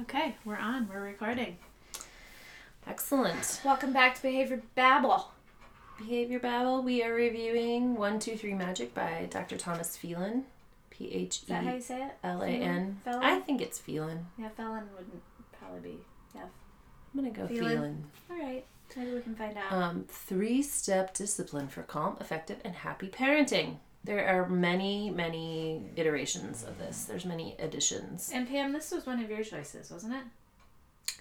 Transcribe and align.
Okay, 0.00 0.36
we're 0.44 0.56
on. 0.56 0.88
We're 0.88 1.00
recording. 1.02 1.56
Excellent. 2.86 3.60
Welcome 3.64 3.92
back 3.92 4.14
to 4.14 4.22
Behavior 4.22 4.62
Babble. 4.76 5.28
Behavior 5.98 6.38
Babble. 6.38 6.82
We 6.82 7.02
are 7.02 7.12
reviewing 7.12 7.96
One 7.96 8.20
Two 8.20 8.36
Three 8.36 8.54
Magic 8.54 8.94
by 8.94 9.26
Dr. 9.28 9.56
Thomas 9.56 9.96
Phelan. 9.96 10.44
P 10.90 11.10
H 11.12 11.42
Is 11.42 11.48
that 11.48 11.64
how 11.64 11.72
E 11.72 11.74
you 11.74 11.80
say 11.80 12.02
it? 12.02 12.12
L 12.22 12.42
A 12.42 12.46
N. 12.46 13.00
Phelan? 13.04 13.24
I 13.24 13.40
think 13.40 13.60
it's 13.60 13.78
Phelan. 13.78 14.26
Yeah, 14.38 14.50
Felon 14.50 14.84
wouldn't 14.96 15.22
probably 15.58 15.80
be. 15.80 15.98
Yeah. 16.34 16.42
I'm 16.44 17.20
gonna 17.20 17.30
go 17.30 17.48
Phelan. 17.48 17.68
Phelan. 17.68 18.04
All 18.30 18.38
right. 18.38 18.64
Maybe 18.96 19.12
we 19.14 19.20
can 19.20 19.34
find 19.34 19.56
out. 19.58 19.72
Um, 19.72 20.04
three 20.08 20.62
step 20.62 21.12
discipline 21.12 21.68
for 21.68 21.82
calm, 21.82 22.16
effective, 22.20 22.58
and 22.64 22.74
happy 22.74 23.08
parenting. 23.08 23.76
There 24.08 24.26
are 24.26 24.48
many, 24.48 25.10
many 25.10 25.82
iterations 25.94 26.64
of 26.64 26.78
this. 26.78 27.04
There's 27.04 27.26
many 27.26 27.54
editions. 27.58 28.30
and 28.32 28.48
Pam, 28.48 28.72
this 28.72 28.90
was 28.90 29.04
one 29.04 29.22
of 29.22 29.28
your 29.28 29.44
choices, 29.44 29.90
wasn't 29.90 30.14
it? 30.14 31.14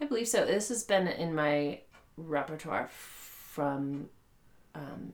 I 0.00 0.06
believe 0.06 0.26
so. 0.26 0.46
This 0.46 0.70
has 0.70 0.82
been 0.82 1.06
in 1.06 1.34
my 1.34 1.80
repertoire 2.16 2.88
from 2.88 4.08
um, 4.74 5.12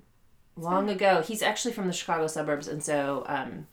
long 0.57 0.89
ago. 0.89 1.20
He's 1.20 1.43
actually 1.43 1.75
from 1.75 1.89
the 1.89 1.93
Chicago 1.93 2.29
suburbs, 2.29 2.69
and 2.69 2.81
so 2.81 3.25
um, 3.27 3.67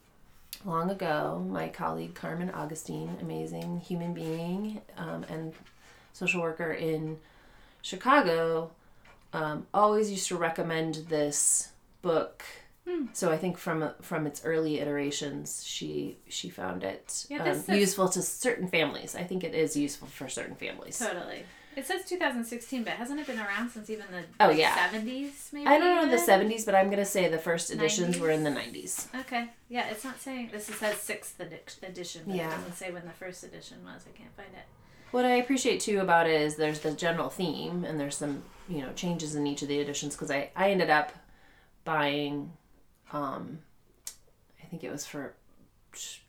long 0.65 0.89
ago, 0.89 1.45
my 1.47 1.67
colleague 1.69 2.15
Carmen 2.15 2.49
Augustine, 2.49 3.17
amazing 3.21 3.81
human 3.81 4.15
being 4.15 4.81
um, 4.97 5.25
and 5.29 5.53
social 6.11 6.41
worker 6.41 6.71
in 6.71 7.19
Chicago, 7.83 8.71
um, 9.31 9.67
always 9.75 10.09
used 10.09 10.27
to 10.29 10.37
recommend 10.37 11.05
this 11.09 11.69
book. 12.01 12.43
Hmm. 12.87 13.05
So 13.13 13.31
I 13.31 13.37
think 13.37 13.57
from 13.57 13.91
from 14.01 14.27
its 14.27 14.43
early 14.43 14.79
iterations, 14.79 15.63
she 15.65 16.17
she 16.27 16.49
found 16.49 16.83
it 16.83 17.25
Yeah, 17.29 17.43
um, 17.43 17.47
is- 17.49 17.69
useful 17.69 18.09
to 18.09 18.21
certain 18.21 18.67
families. 18.67 19.15
I 19.15 19.23
think 19.23 19.43
it 19.43 19.53
is 19.55 19.75
useful 19.77 20.07
for 20.07 20.27
certain 20.27 20.55
families. 20.55 20.99
Totally. 20.99 21.43
It 21.75 21.87
says 21.87 22.05
2016, 22.05 22.83
but 22.83 22.93
hasn't 22.93 23.19
it 23.19 23.25
been 23.25 23.39
around 23.39 23.71
since 23.71 23.89
even 23.89 24.05
the 24.11 24.23
Oh, 24.39 24.51
yeah. 24.51 24.75
70s? 24.91 25.51
Maybe. 25.53 25.65
I 25.65 25.79
don't 25.79 25.95
know 26.05 26.11
the 26.11 26.19
seventies, 26.19 26.65
but 26.65 26.75
I'm 26.75 26.91
gonna 26.91 27.03
say 27.05 27.27
the 27.29 27.39
first 27.39 27.71
editions 27.71 28.17
90s? 28.17 28.19
were 28.21 28.29
in 28.29 28.43
the 28.43 28.51
nineties. 28.51 29.07
Okay. 29.21 29.49
Yeah, 29.69 29.87
it's 29.87 30.03
not 30.03 30.19
saying 30.21 30.49
this. 30.51 30.69
It 30.69 30.75
says 30.75 30.97
sixth 30.97 31.39
edi- 31.41 31.61
edition, 31.87 32.23
but 32.27 32.35
Yeah. 32.35 32.47
it 32.47 32.57
doesn't 32.57 32.75
say 32.75 32.91
when 32.91 33.05
the 33.05 33.11
first 33.13 33.43
edition 33.43 33.83
was. 33.83 34.05
I 34.07 34.15
can't 34.15 34.35
find 34.35 34.49
it. 34.53 34.65
What 35.11 35.25
I 35.25 35.35
appreciate 35.37 35.79
too 35.79 35.99
about 35.99 36.27
it 36.29 36.39
is 36.41 36.57
there's 36.57 36.79
the 36.81 36.91
general 36.91 37.29
theme 37.29 37.85
and 37.85 37.99
there's 37.99 38.17
some 38.17 38.43
you 38.67 38.81
know 38.81 38.91
changes 38.93 39.33
in 39.35 39.47
each 39.47 39.61
of 39.63 39.67
the 39.67 39.79
editions 39.79 40.15
because 40.15 40.29
I 40.29 40.51
I 40.55 40.69
ended 40.69 40.89
up 40.91 41.11
buying, 41.85 42.51
um, 43.13 43.59
I 44.61 44.65
think 44.65 44.83
it 44.83 44.91
was 44.91 45.05
for 45.05 45.35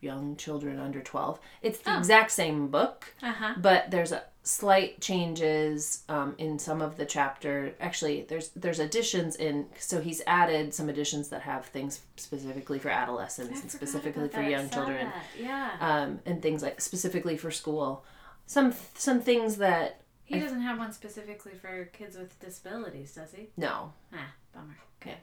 young 0.00 0.36
children 0.36 0.78
under 0.78 1.00
twelve. 1.00 1.40
It's 1.62 1.78
the 1.78 1.94
Oh. 1.94 1.98
exact 1.98 2.30
same 2.30 2.68
book. 2.68 3.14
Uh 3.22 3.32
huh. 3.32 3.54
but 3.56 3.90
there's 3.90 4.12
a 4.12 4.22
slight 4.46 5.00
changes 5.00 6.02
um, 6.10 6.34
in 6.36 6.58
some 6.58 6.82
of 6.82 6.98
the 6.98 7.06
chapter 7.06 7.74
actually 7.80 8.26
there's 8.28 8.50
there's 8.50 8.78
additions 8.78 9.36
in 9.36 9.64
so 9.78 10.02
he's 10.02 10.20
added 10.26 10.74
some 10.74 10.90
additions 10.90 11.30
that 11.30 11.40
have 11.40 11.64
things 11.64 12.02
specifically 12.16 12.78
for 12.78 12.90
adolescents 12.90 13.62
and 13.62 13.70
specifically 13.70 14.28
for 14.28 14.42
young 14.42 14.68
children 14.68 15.08
Yeah. 15.40 15.70
um, 15.80 16.20
and 16.26 16.42
things 16.42 16.62
like 16.62 16.82
specifically 16.82 17.38
for 17.38 17.50
school 17.50 18.04
some 18.46 18.74
some 18.96 19.22
things 19.22 19.56
that 19.56 20.02
he 20.26 20.38
doesn't 20.38 20.60
have 20.60 20.76
one 20.78 20.92
specifically 20.92 21.52
for 21.54 21.86
kids 21.86 22.14
with 22.18 22.38
disabilities, 22.38 23.14
does 23.14 23.32
he? 23.32 23.48
no 23.56 23.94
Ah, 24.12 24.30
bummer. 24.54 24.76
Okay. 25.00 25.16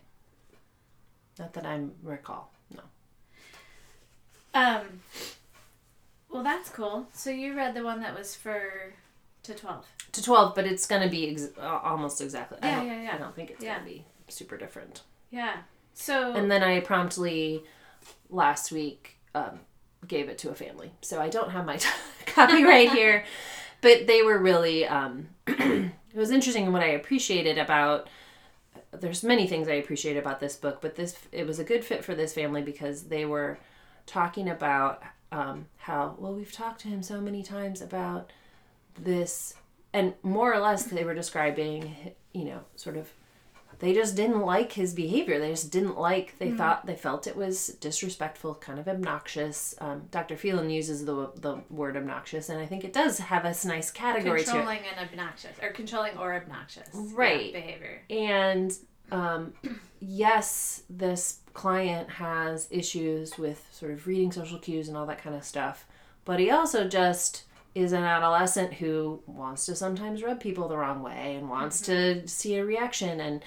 Not 1.42 1.54
that 1.54 1.66
i 1.66 1.80
recall 2.04 2.52
no 2.74 2.82
Um. 4.54 5.02
Well, 6.30 6.44
that's 6.44 6.70
cool. 6.70 7.08
So 7.14 7.30
you 7.30 7.56
read 7.58 7.74
the 7.74 7.84
one 7.84 8.00
that 8.02 8.18
was 8.18 8.36
for 8.36 8.94
to 9.44 9.54
twelve. 9.54 9.86
to 10.14 10.22
12 10.24 10.56
but 10.56 10.66
it's 10.66 10.86
gonna 10.86 11.10
be 11.10 11.30
ex- 11.32 11.50
almost 11.60 12.22
exactly 12.22 12.58
I 12.62 12.68
Yeah, 12.70 12.76
don't, 12.78 12.88
yeah, 12.88 13.02
yeah. 13.04 13.16
i 13.16 13.18
don't 13.18 13.36
think 13.36 13.50
it's 13.50 13.64
Yeah. 13.64 13.78
gonna 13.80 13.90
be 13.90 14.06
super 14.30 14.56
different 14.58 15.02
Yeah. 15.32 15.58
So. 15.94 16.34
And 16.34 16.50
then 16.50 16.64
I 16.64 16.80
promptly 16.80 17.64
last 18.30 18.72
week 18.72 19.18
um, 19.36 19.60
gave 20.08 20.30
it 20.30 20.38
to 20.40 20.50
a 20.50 20.56
family. 20.56 20.92
So 21.02 21.20
I 21.22 21.28
don't 21.30 21.52
have 21.52 21.66
my 21.66 21.78
copy 22.28 22.64
right 22.64 22.90
here, 23.00 23.26
but 23.82 24.08
they 24.08 24.22
were 24.22 24.38
really. 24.38 24.86
Um, 24.88 25.30
it 25.48 25.92
was 26.16 26.32
interesting, 26.32 26.64
and 26.66 26.74
what 26.74 26.82
I 26.84 26.88
appreciated 27.02 27.58
about. 27.58 28.08
There's 28.92 29.24
many 29.24 29.48
things 29.48 29.68
I 29.68 29.74
appreciate 29.74 30.18
about 30.18 30.40
this 30.40 30.56
book, 30.56 30.82
but 30.82 30.96
this 30.96 31.16
it 31.32 31.48
was 31.48 31.60
a 31.60 31.64
good 31.64 31.86
fit 31.86 32.04
for 32.04 32.14
this 32.14 32.34
family 32.34 32.62
because 32.62 33.04
they 33.04 33.26
were 33.26 33.58
talking 34.06 34.50
about 34.50 35.02
um, 35.32 35.68
how 35.78 36.16
well 36.20 36.34
we've 36.34 36.52
talked 36.52 36.82
to 36.82 36.88
him 36.90 37.02
so 37.02 37.22
many 37.22 37.42
times 37.42 37.82
about 37.82 38.32
this, 39.00 39.54
and 39.94 40.14
more 40.24 40.54
or 40.54 40.60
less 40.60 40.84
they 40.84 41.06
were 41.06 41.14
describing, 41.14 42.14
you 42.34 42.46
know, 42.46 42.60
sort 42.76 42.98
of 42.98 43.10
they 43.82 43.94
just 43.94 44.16
didn't 44.16 44.42
like 44.42 44.72
his 44.74 44.94
behavior. 44.94 45.40
They 45.40 45.50
just 45.50 45.72
didn't 45.72 45.98
like. 45.98 46.38
They 46.40 46.52
thought 46.52 46.86
they 46.86 46.96
felt 46.96 47.26
it 47.28 47.36
was 47.36 47.68
disrespectful, 47.82 48.56
kind 48.56 48.78
of 48.80 48.88
obnoxious. 48.88 49.76
Um, 49.82 50.04
Dr. 50.12 50.38
Phelan 50.38 50.70
uses 50.70 51.04
the 51.06 51.32
the 51.36 51.62
word 51.70 51.98
obnoxious, 51.98 52.50
and 52.50 52.60
I 52.60 52.66
think 52.68 52.84
it 52.84 52.94
does 52.94 53.18
have 53.18 53.44
a 53.44 53.56
nice 53.68 53.90
category 53.92 54.44
to 54.44 54.50
it. 54.50 54.54
controlling 54.54 54.82
and 54.96 55.10
obnoxious, 55.10 55.58
or 55.62 55.72
controlling 55.72 56.16
or 56.18 56.34
obnoxious, 56.36 56.88
yeah, 56.94 57.02
Right. 57.14 57.52
behavior. 57.52 58.04
And 58.10 58.72
um, 59.12 59.54
yes, 60.00 60.84
this 60.90 61.40
client 61.54 62.10
has 62.10 62.68
issues 62.72 63.38
with 63.38 63.68
sort 63.72 63.92
of 63.92 64.08
reading 64.08 64.32
social 64.32 64.60
cues 64.60 64.88
and 64.88 64.96
all 64.96 65.06
that 65.08 65.22
kind 65.22 65.36
of 65.36 65.44
stuff, 65.44 65.86
but 66.24 66.40
he 66.40 66.50
also 66.50 66.88
just 66.88 67.44
is 67.74 67.94
an 67.94 68.04
adolescent 68.04 68.74
who 68.74 69.22
wants 69.26 69.66
to 69.66 69.74
sometimes 69.74 70.22
rub 70.22 70.40
people 70.42 70.68
the 70.68 70.76
wrong 70.78 71.02
way 71.02 71.36
and 71.38 71.50
wants 71.50 71.80
to 71.80 72.28
see 72.28 72.56
a 72.58 72.66
reaction 72.66 73.22
and 73.22 73.42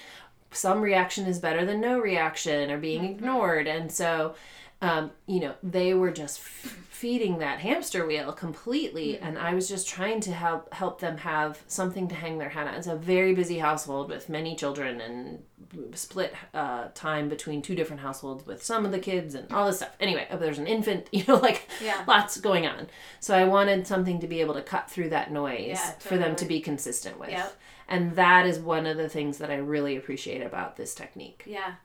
some 0.55 0.81
reaction 0.81 1.25
is 1.25 1.39
better 1.39 1.65
than 1.65 1.81
no 1.81 1.99
reaction 1.99 2.71
or 2.71 2.77
being 2.77 3.05
ignored. 3.05 3.67
And 3.67 3.91
so 3.91 4.35
um, 4.81 5.11
you 5.25 5.39
know 5.39 5.55
they 5.63 5.93
were 5.93 6.11
just 6.11 6.39
f- 6.39 6.77
feeding 6.89 7.39
that 7.39 7.59
hamster 7.59 8.05
wheel 8.05 8.31
completely. 8.33 9.17
And 9.19 9.37
i 9.37 9.53
was 9.53 9.67
just 9.67 9.87
trying 9.87 10.19
to 10.21 10.31
help 10.31 10.73
help 10.73 10.99
them 10.99 11.17
have 11.17 11.59
something 11.67 12.07
to 12.09 12.15
hang 12.15 12.37
their 12.37 12.49
hat 12.49 12.67
on. 12.67 12.75
It's 12.75 12.87
a 12.87 12.95
very 12.95 13.33
busy 13.33 13.59
household 13.59 14.09
with 14.09 14.29
many 14.29 14.55
children 14.55 15.01
and 15.01 15.43
split 15.93 16.33
uh, 16.53 16.87
time 16.93 17.29
between 17.29 17.61
two 17.61 17.75
different 17.75 18.01
households 18.01 18.45
with 18.45 18.63
some 18.63 18.85
of 18.85 18.91
the 18.91 18.99
kids 18.99 19.35
and 19.35 19.51
all 19.51 19.65
this 19.67 19.77
stuff 19.77 19.95
anyway 19.99 20.27
there's 20.39 20.59
an 20.59 20.67
infant 20.67 21.07
you 21.11 21.23
know 21.27 21.35
like 21.37 21.67
Yeah. 21.83 22.03
lots 22.07 22.39
going 22.39 22.65
on 22.67 22.87
so 23.19 23.35
i 23.35 23.43
wanted 23.45 23.85
something 23.87 24.19
to 24.19 24.27
be 24.27 24.41
able 24.41 24.53
to 24.55 24.61
cut 24.61 24.89
through 24.89 25.09
that 25.09 25.31
noise 25.31 25.67
Yeah, 25.67 25.91
for 25.99 26.17
them 26.17 26.35
to 26.37 26.45
be 26.45 26.59
consistent 26.61 27.19
with 27.19 27.29
Yep. 27.29 27.53
and 27.87 28.15
that 28.15 28.45
is 28.45 28.59
one 28.59 28.85
of 28.85 28.97
the 28.97 29.09
things 29.09 29.37
that 29.39 29.49
i 29.51 29.55
really 29.55 29.95
appreciate 29.95 30.41
about 30.41 30.75
this 30.77 30.93
technique 30.95 31.43
Yeah. 31.45 31.75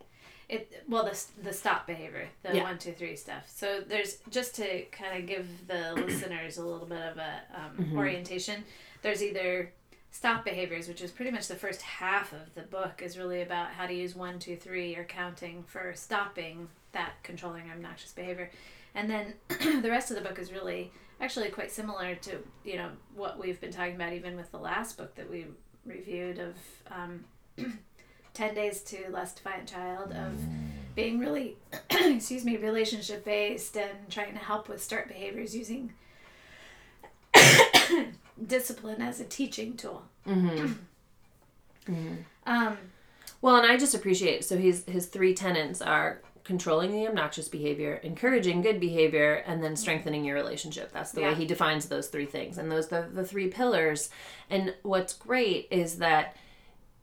It 0.48 0.82
well 0.88 1.04
the 1.04 1.16
the 1.44 1.52
stop 1.52 1.86
behavior, 1.86 2.26
the 2.42 2.56
Yeah. 2.56 2.64
one 2.64 2.76
two 2.76 2.90
three 2.90 3.14
stuff. 3.14 3.44
So 3.48 3.82
there's 3.86 4.16
just 4.30 4.56
to 4.56 4.82
kind 4.86 5.16
of 5.16 5.28
give 5.28 5.46
the 5.68 5.92
listeners 5.94 6.58
a 6.58 6.64
little 6.64 6.86
bit 6.88 6.98
of 7.02 7.18
a 7.18 7.40
um, 7.54 7.76
Mm-hmm. 7.78 7.96
orientation. 7.96 8.64
There's 9.00 9.22
either 9.22 9.72
stop 10.10 10.44
behaviors, 10.44 10.88
which 10.88 11.00
is 11.00 11.10
pretty 11.10 11.30
much 11.30 11.48
the 11.48 11.54
first 11.54 11.82
half 11.82 12.32
of 12.32 12.54
the 12.54 12.62
book, 12.62 13.02
is 13.02 13.18
really 13.18 13.42
about 13.42 13.70
how 13.70 13.86
to 13.86 13.94
use 13.94 14.14
one 14.14 14.38
two 14.38 14.56
three 14.56 14.96
or 14.96 15.04
counting 15.04 15.64
for 15.66 15.92
stopping 15.94 16.68
that 16.92 17.12
controlling 17.22 17.70
obnoxious 17.70 18.12
behavior, 18.12 18.50
and 18.94 19.10
then 19.10 19.34
the 19.82 19.90
rest 19.90 20.10
of 20.10 20.16
the 20.16 20.22
book 20.22 20.38
is 20.38 20.52
really 20.52 20.90
actually 21.20 21.48
quite 21.48 21.70
similar 21.70 22.14
to 22.16 22.38
you 22.64 22.76
know 22.76 22.90
what 23.14 23.38
we've 23.38 23.60
been 23.60 23.72
talking 23.72 23.94
about 23.94 24.12
even 24.12 24.36
with 24.36 24.50
the 24.50 24.58
last 24.58 24.96
book 24.96 25.14
that 25.14 25.30
we 25.30 25.46
reviewed 25.84 26.38
of. 26.38 26.54
Um, 26.90 27.24
10 28.34 28.54
days 28.54 28.82
to 28.82 29.10
less 29.10 29.34
defiant 29.34 29.68
child 29.68 30.12
of 30.12 30.32
being 30.94 31.18
really 31.18 31.56
excuse 31.90 32.44
me 32.44 32.56
relationship 32.56 33.24
based 33.24 33.76
and 33.76 33.90
trying 34.08 34.32
to 34.32 34.38
help 34.38 34.68
with 34.68 34.82
start 34.82 35.08
behaviors 35.08 35.54
using 35.54 35.92
discipline 38.46 39.00
as 39.02 39.20
a 39.20 39.24
teaching 39.24 39.76
tool 39.76 40.02
Mm-hmm. 40.26 42.14
um 42.46 42.76
Well, 43.40 43.56
and 43.56 43.66
I 43.70 43.76
just 43.76 43.94
appreciate 43.94 44.44
so 44.44 44.56
his 44.56 44.84
his 44.84 45.06
three 45.06 45.34
tenets 45.34 45.80
are 45.82 46.20
controlling 46.44 46.90
the 46.92 47.06
obnoxious 47.06 47.48
behavior, 47.48 47.94
encouraging 48.02 48.60
good 48.62 48.80
behavior, 48.80 49.34
and 49.46 49.62
then 49.62 49.76
strengthening 49.76 50.24
your 50.24 50.34
relationship. 50.34 50.90
That's 50.92 51.12
the 51.12 51.20
Yeah. 51.20 51.28
way 51.30 51.34
he 51.36 51.46
defines 51.46 51.86
those 51.86 52.08
three 52.08 52.26
things, 52.26 52.58
and 52.58 52.70
those 52.72 52.90
are 52.92 53.08
the 53.08 53.24
three 53.24 53.48
pillars. 53.48 54.10
And 54.48 54.74
what's 54.82 55.12
great 55.12 55.68
is 55.70 55.98
that 55.98 56.36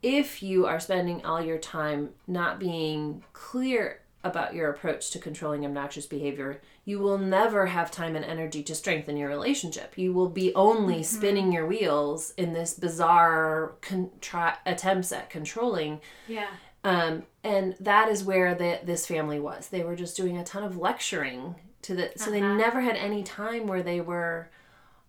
if 0.04 0.44
you 0.44 0.66
are 0.66 0.80
spending 0.80 1.24
all 1.26 1.42
your 1.42 1.58
time 1.60 2.10
not 2.28 2.60
being 2.60 3.24
clear 3.34 4.02
about 4.24 4.54
your 4.56 4.70
approach 4.70 5.12
to 5.12 5.20
controlling 5.20 5.66
obnoxious 5.66 6.06
behavior, 6.06 6.60
you 6.86 7.00
will 7.00 7.18
never 7.18 7.68
have 7.68 7.90
time 7.92 8.16
and 8.16 8.26
energy 8.26 8.62
to 8.64 8.76
strengthen 8.76 9.16
your 9.16 9.30
relationship. 9.30 9.98
You 9.98 10.12
will 10.12 10.30
be 10.30 10.54
only 10.56 11.04
spinning 11.04 11.52
your 11.54 11.66
wheels 11.68 12.34
in 12.38 12.54
this 12.54 12.74
bizarre 12.74 13.74
contri- 13.82 14.58
attempts 14.66 15.12
at 15.12 15.30
controlling 15.30 16.02
yeah 16.28 16.48
um, 16.84 17.24
and 17.44 17.76
that 17.82 18.08
is 18.08 18.24
where 18.24 18.56
the, 18.56 18.80
this 18.84 19.06
family 19.06 19.40
was. 19.40 19.68
They 19.68 19.84
were 19.84 19.96
just 19.96 20.16
doing 20.16 20.38
a 20.38 20.44
ton 20.44 20.64
of 20.64 20.78
lecturing 20.78 21.56
to 21.82 21.96
the, 21.96 22.12
so 22.16 22.32
they 22.32 22.42
Uh-huh. 22.42 22.54
never 22.56 22.82
had 22.82 22.96
any 22.96 23.24
time 23.24 23.68
where 23.68 23.84
they 23.84 24.00
were 24.00 24.50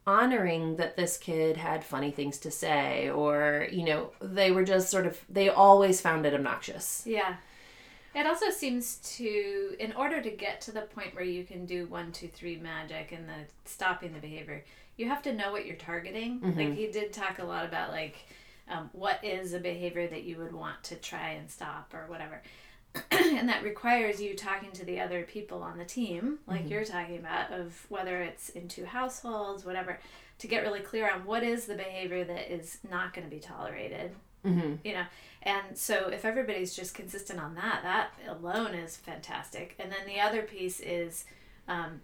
honoring 0.07 0.77
that 0.77 0.97
this 0.97 1.17
kid 1.19 1.57
had 1.59 1.85
funny 1.85 2.11
things 2.11 2.39
to 2.39 2.51
say 2.51 3.11
or 3.11 3.69
you 3.71 3.85
know 3.85 4.11
they 4.23 4.51
were 4.51 4.65
just 4.65 4.91
sort 4.91 5.07
of 5.07 5.21
they 5.29 5.49
always 5.51 6.01
found 6.01 6.25
it 6.25 6.33
obnoxious 6.35 7.03
Yeah. 7.07 7.37
It 8.15 8.27
also 8.27 8.51
seems 8.51 8.97
to, 9.17 9.77
in 9.79 9.93
order 9.93 10.21
to 10.21 10.31
get 10.31 10.61
to 10.63 10.73
the 10.73 10.83
point 10.83 11.15
where 11.15 11.25
you 11.25 11.45
can 11.45 11.67
do 11.67 11.87
one, 11.87 12.11
two, 12.13 12.29
three 12.29 12.57
magic 12.57 13.13
and 13.13 13.29
the 13.29 13.71
stopping 13.71 14.13
the 14.13 14.19
behavior, 14.19 14.65
you 14.97 15.09
have 15.09 15.23
to 15.23 15.33
know 15.33 15.53
what 15.53 15.67
you're 15.67 15.77
targeting. 15.77 16.41
Like 16.57 16.75
he 16.75 16.89
did 16.89 17.13
talk 17.13 17.39
a 17.39 17.45
lot 17.45 17.65
about 17.65 17.91
like 17.91 18.17
um, 18.69 18.91
what 18.93 19.23
is 19.23 19.53
a 19.53 19.61
behavior 19.61 20.09
that 20.09 20.25
you 20.25 20.37
would 20.39 20.53
want 20.53 20.83
to 20.85 20.97
try 20.97 21.31
and 21.31 21.51
stop 21.51 21.93
or 21.95 22.07
whatever. 22.09 22.43
and 23.11 23.49
that 23.49 23.63
requires 23.63 24.21
you 24.21 24.35
talking 24.35 24.73
to 24.73 24.85
the 24.85 25.01
other 25.01 25.23
people 25.23 25.63
on 25.63 25.79
the 25.79 25.85
team, 25.85 26.39
like 26.47 26.69
you're 26.69 26.85
talking 26.85 27.19
about, 27.19 27.53
of 27.53 27.87
whether 27.89 28.23
it's 28.23 28.49
in 28.51 28.67
two 28.67 28.85
households, 28.85 29.65
whatever, 29.65 30.01
to 30.39 30.47
get 30.47 30.63
really 30.63 30.81
clear 30.81 31.11
on 31.11 31.25
what 31.25 31.43
is 31.43 31.67
the 31.67 31.75
behavior 31.75 32.25
that 32.25 32.53
is 32.53 32.79
not 32.91 33.13
going 33.13 33.29
to 33.29 33.31
be 33.31 33.41
tolerated 33.41 34.13
mm-hmm. 34.45 34.75
you 34.85 34.95
know 34.95 35.05
and 35.43 35.79
so 35.79 36.09
if 36.09 36.25
everybody's 36.25 36.75
just 36.75 36.95
consistent 36.95 37.41
on 37.41 37.55
that 37.55 37.81
that 37.83 38.11
alone 38.29 38.75
is 38.75 38.97
fantastic. 38.97 39.75
And 39.79 39.91
then 39.91 40.07
the 40.07 40.21
other 40.21 40.43
piece 40.43 40.81
is 40.81 41.25
um, 41.69 42.01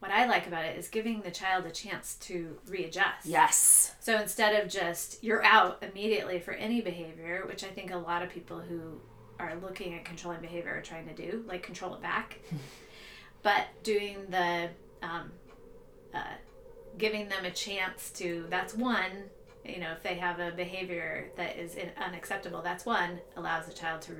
what 0.00 0.10
i 0.10 0.26
like 0.26 0.46
about 0.46 0.64
it 0.64 0.76
is 0.76 0.88
giving 0.88 1.22
the 1.22 1.30
child 1.30 1.64
a 1.66 1.70
chance 1.70 2.16
to 2.16 2.58
readjust. 2.68 3.26
Yes. 3.26 3.94
So 4.00 4.20
instead 4.20 4.62
of 4.62 4.70
just 4.70 5.22
you're 5.22 5.44
out 5.44 5.82
immediately 5.82 6.40
for 6.40 6.52
any 6.52 6.80
behavior 6.80 7.44
which 7.46 7.64
i 7.64 7.68
think 7.68 7.92
a 7.92 7.96
lot 7.96 8.22
of 8.22 8.28
people 8.30 8.60
who 8.60 9.00
are 9.38 9.54
looking 9.62 9.94
at 9.94 10.04
controlling 10.04 10.40
behavior 10.40 10.76
are 10.76 10.82
trying 10.82 11.06
to 11.08 11.14
do 11.14 11.44
like 11.46 11.62
control 11.62 11.94
it 11.94 12.02
back. 12.02 12.40
But 13.42 13.66
doing 13.82 14.16
the 14.30 14.70
um, 15.02 15.30
uh, 16.14 16.22
giving 16.96 17.28
them 17.28 17.44
a 17.44 17.50
chance 17.50 18.10
to 18.12 18.46
that's 18.48 18.74
one 18.74 19.10
you 19.64 19.78
know 19.78 19.92
if 19.92 20.02
they 20.02 20.14
have 20.14 20.40
a 20.40 20.50
behavior 20.50 21.30
that 21.36 21.56
is 21.56 21.74
in, 21.74 21.90
unacceptable 21.96 22.62
that's 22.62 22.84
one 22.84 23.20
allows 23.36 23.66
the 23.66 23.72
child 23.72 24.00
to 24.02 24.12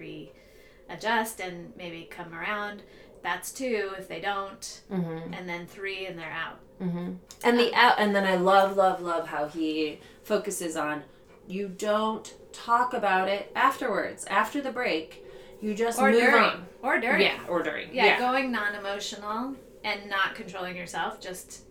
readjust 0.88 1.40
and 1.40 1.72
maybe 1.76 2.08
come 2.10 2.32
around 2.34 2.82
that's 3.22 3.52
two 3.52 3.92
if 3.98 4.08
they 4.08 4.20
don't 4.20 4.82
mm-hmm. 4.90 5.32
and 5.32 5.48
then 5.48 5.66
three 5.66 6.06
and 6.06 6.18
they're 6.18 6.30
out 6.30 6.58
Mm-hmm. 6.82 7.12
And 7.44 7.58
the 7.58 7.74
out, 7.74 7.98
and 7.98 8.14
then 8.14 8.24
I 8.24 8.36
love, 8.36 8.76
love, 8.76 9.00
love 9.00 9.28
how 9.28 9.48
he 9.48 10.00
focuses 10.22 10.76
on 10.76 11.04
you 11.46 11.68
don't 11.68 12.32
talk 12.52 12.94
about 12.94 13.28
it 13.28 13.52
afterwards, 13.54 14.24
after 14.26 14.60
the 14.60 14.72
break. 14.72 15.24
You 15.60 15.74
just 15.74 15.98
or 15.98 16.10
move 16.10 16.20
during 16.20 16.42
on. 16.42 16.66
or 16.82 17.00
during 17.00 17.22
Yeah, 17.22 17.38
or 17.48 17.62
during. 17.62 17.94
yeah, 17.94 18.04
Yeah. 18.06 18.18
going 18.18 18.50
non-emotional 18.50 19.54
and 19.82 20.10
not 20.10 20.34
controlling 20.34 20.76
yourself 20.76 21.20
just 21.20 21.62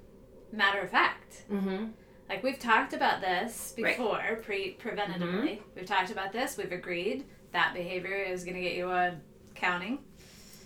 matter 0.51 0.79
of 0.81 0.89
fact 0.89 1.43
mm-hmm. 1.51 1.85
Like 2.33 2.43
we've 2.43 2.59
talked 2.59 2.93
about 2.93 3.21
this 3.21 3.73
Right. 3.77 3.95
Mm-hmm. 3.95 4.03
before 4.03 4.35
pre 4.43 4.77
preventatively 4.83 5.59
we've 5.75 5.85
talked 5.85 6.11
about 6.11 6.31
this 6.33 6.57
we've 6.57 6.71
agreed 6.71 7.25
that 7.51 7.73
behavior 7.73 8.15
is 8.15 8.43
going 8.43 8.55
to 8.55 8.61
get 8.61 8.73
you 8.73 8.89
a 8.89 9.15
counting 9.55 9.99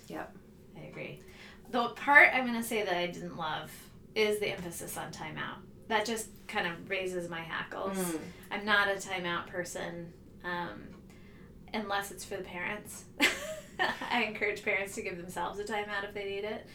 Yep. 0.08 0.36
i 0.78 0.82
agree 0.86 1.22
the 1.72 1.90
part 1.90 2.30
i'm 2.34 2.46
going 2.48 2.60
to 2.62 2.68
say 2.68 2.84
that 2.84 2.96
i 2.96 3.08
didn't 3.08 3.36
love 3.38 3.72
is 4.16 4.40
the 4.40 4.48
emphasis 4.50 4.98
on 4.98 5.12
timeout 5.12 5.58
that 5.90 6.06
just 6.06 6.30
kind 6.48 6.68
of 6.68 6.90
raises 6.90 7.30
my 7.30 7.42
hackles 7.42 7.98
Mm. 7.98 8.20
i'm 8.52 8.66
not 8.66 8.88
a 8.88 8.94
timeout 8.94 9.48
person 9.48 10.12
um, 10.46 10.82
unless 11.74 12.12
it's 12.12 12.24
for 12.24 12.38
the 12.38 12.44
parents 12.44 13.04
i 14.12 14.24
encourage 14.24 14.64
parents 14.64 14.96
to 14.96 15.02
give 15.02 15.18
themselves 15.18 15.60
a 15.60 15.64
timeout 15.64 16.04
if 16.06 16.14
they 16.14 16.24
need 16.26 16.46
it 16.46 16.66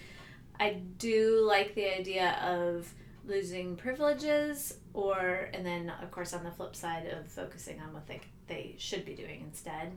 i 0.60 0.74
do 0.98 1.42
like 1.48 1.74
the 1.74 1.86
idea 1.98 2.32
of 2.44 2.92
losing 3.24 3.76
privileges 3.76 4.74
or 4.94 5.48
and 5.54 5.64
then 5.64 5.92
of 6.02 6.10
course 6.10 6.32
on 6.34 6.42
the 6.44 6.50
flip 6.50 6.74
side 6.74 7.06
of 7.06 7.26
focusing 7.30 7.80
on 7.80 7.92
what 7.92 8.06
they 8.06 8.20
they 8.48 8.74
should 8.78 9.04
be 9.04 9.14
doing 9.14 9.40
instead. 9.42 9.92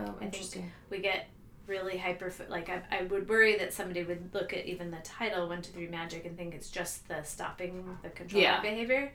Oh, 0.00 0.04
think- 0.12 0.22
interesting. 0.22 0.72
we 0.88 0.98
get 0.98 1.26
really 1.66 1.96
hyper 1.98 2.32
like 2.48 2.68
I, 2.68 2.82
I 2.90 3.02
would 3.04 3.28
worry 3.28 3.56
that 3.58 3.72
somebody 3.72 4.02
would 4.02 4.34
look 4.34 4.52
at 4.52 4.66
even 4.66 4.90
the 4.90 4.96
title 5.04 5.48
one 5.48 5.62
two 5.62 5.72
three 5.72 5.86
magic 5.88 6.24
and 6.24 6.36
think 6.36 6.54
it's 6.54 6.70
just 6.70 7.06
the 7.08 7.22
stopping 7.22 7.96
the 8.02 8.08
controlling 8.10 8.44
Yeah. 8.44 8.60
behavior. 8.60 9.12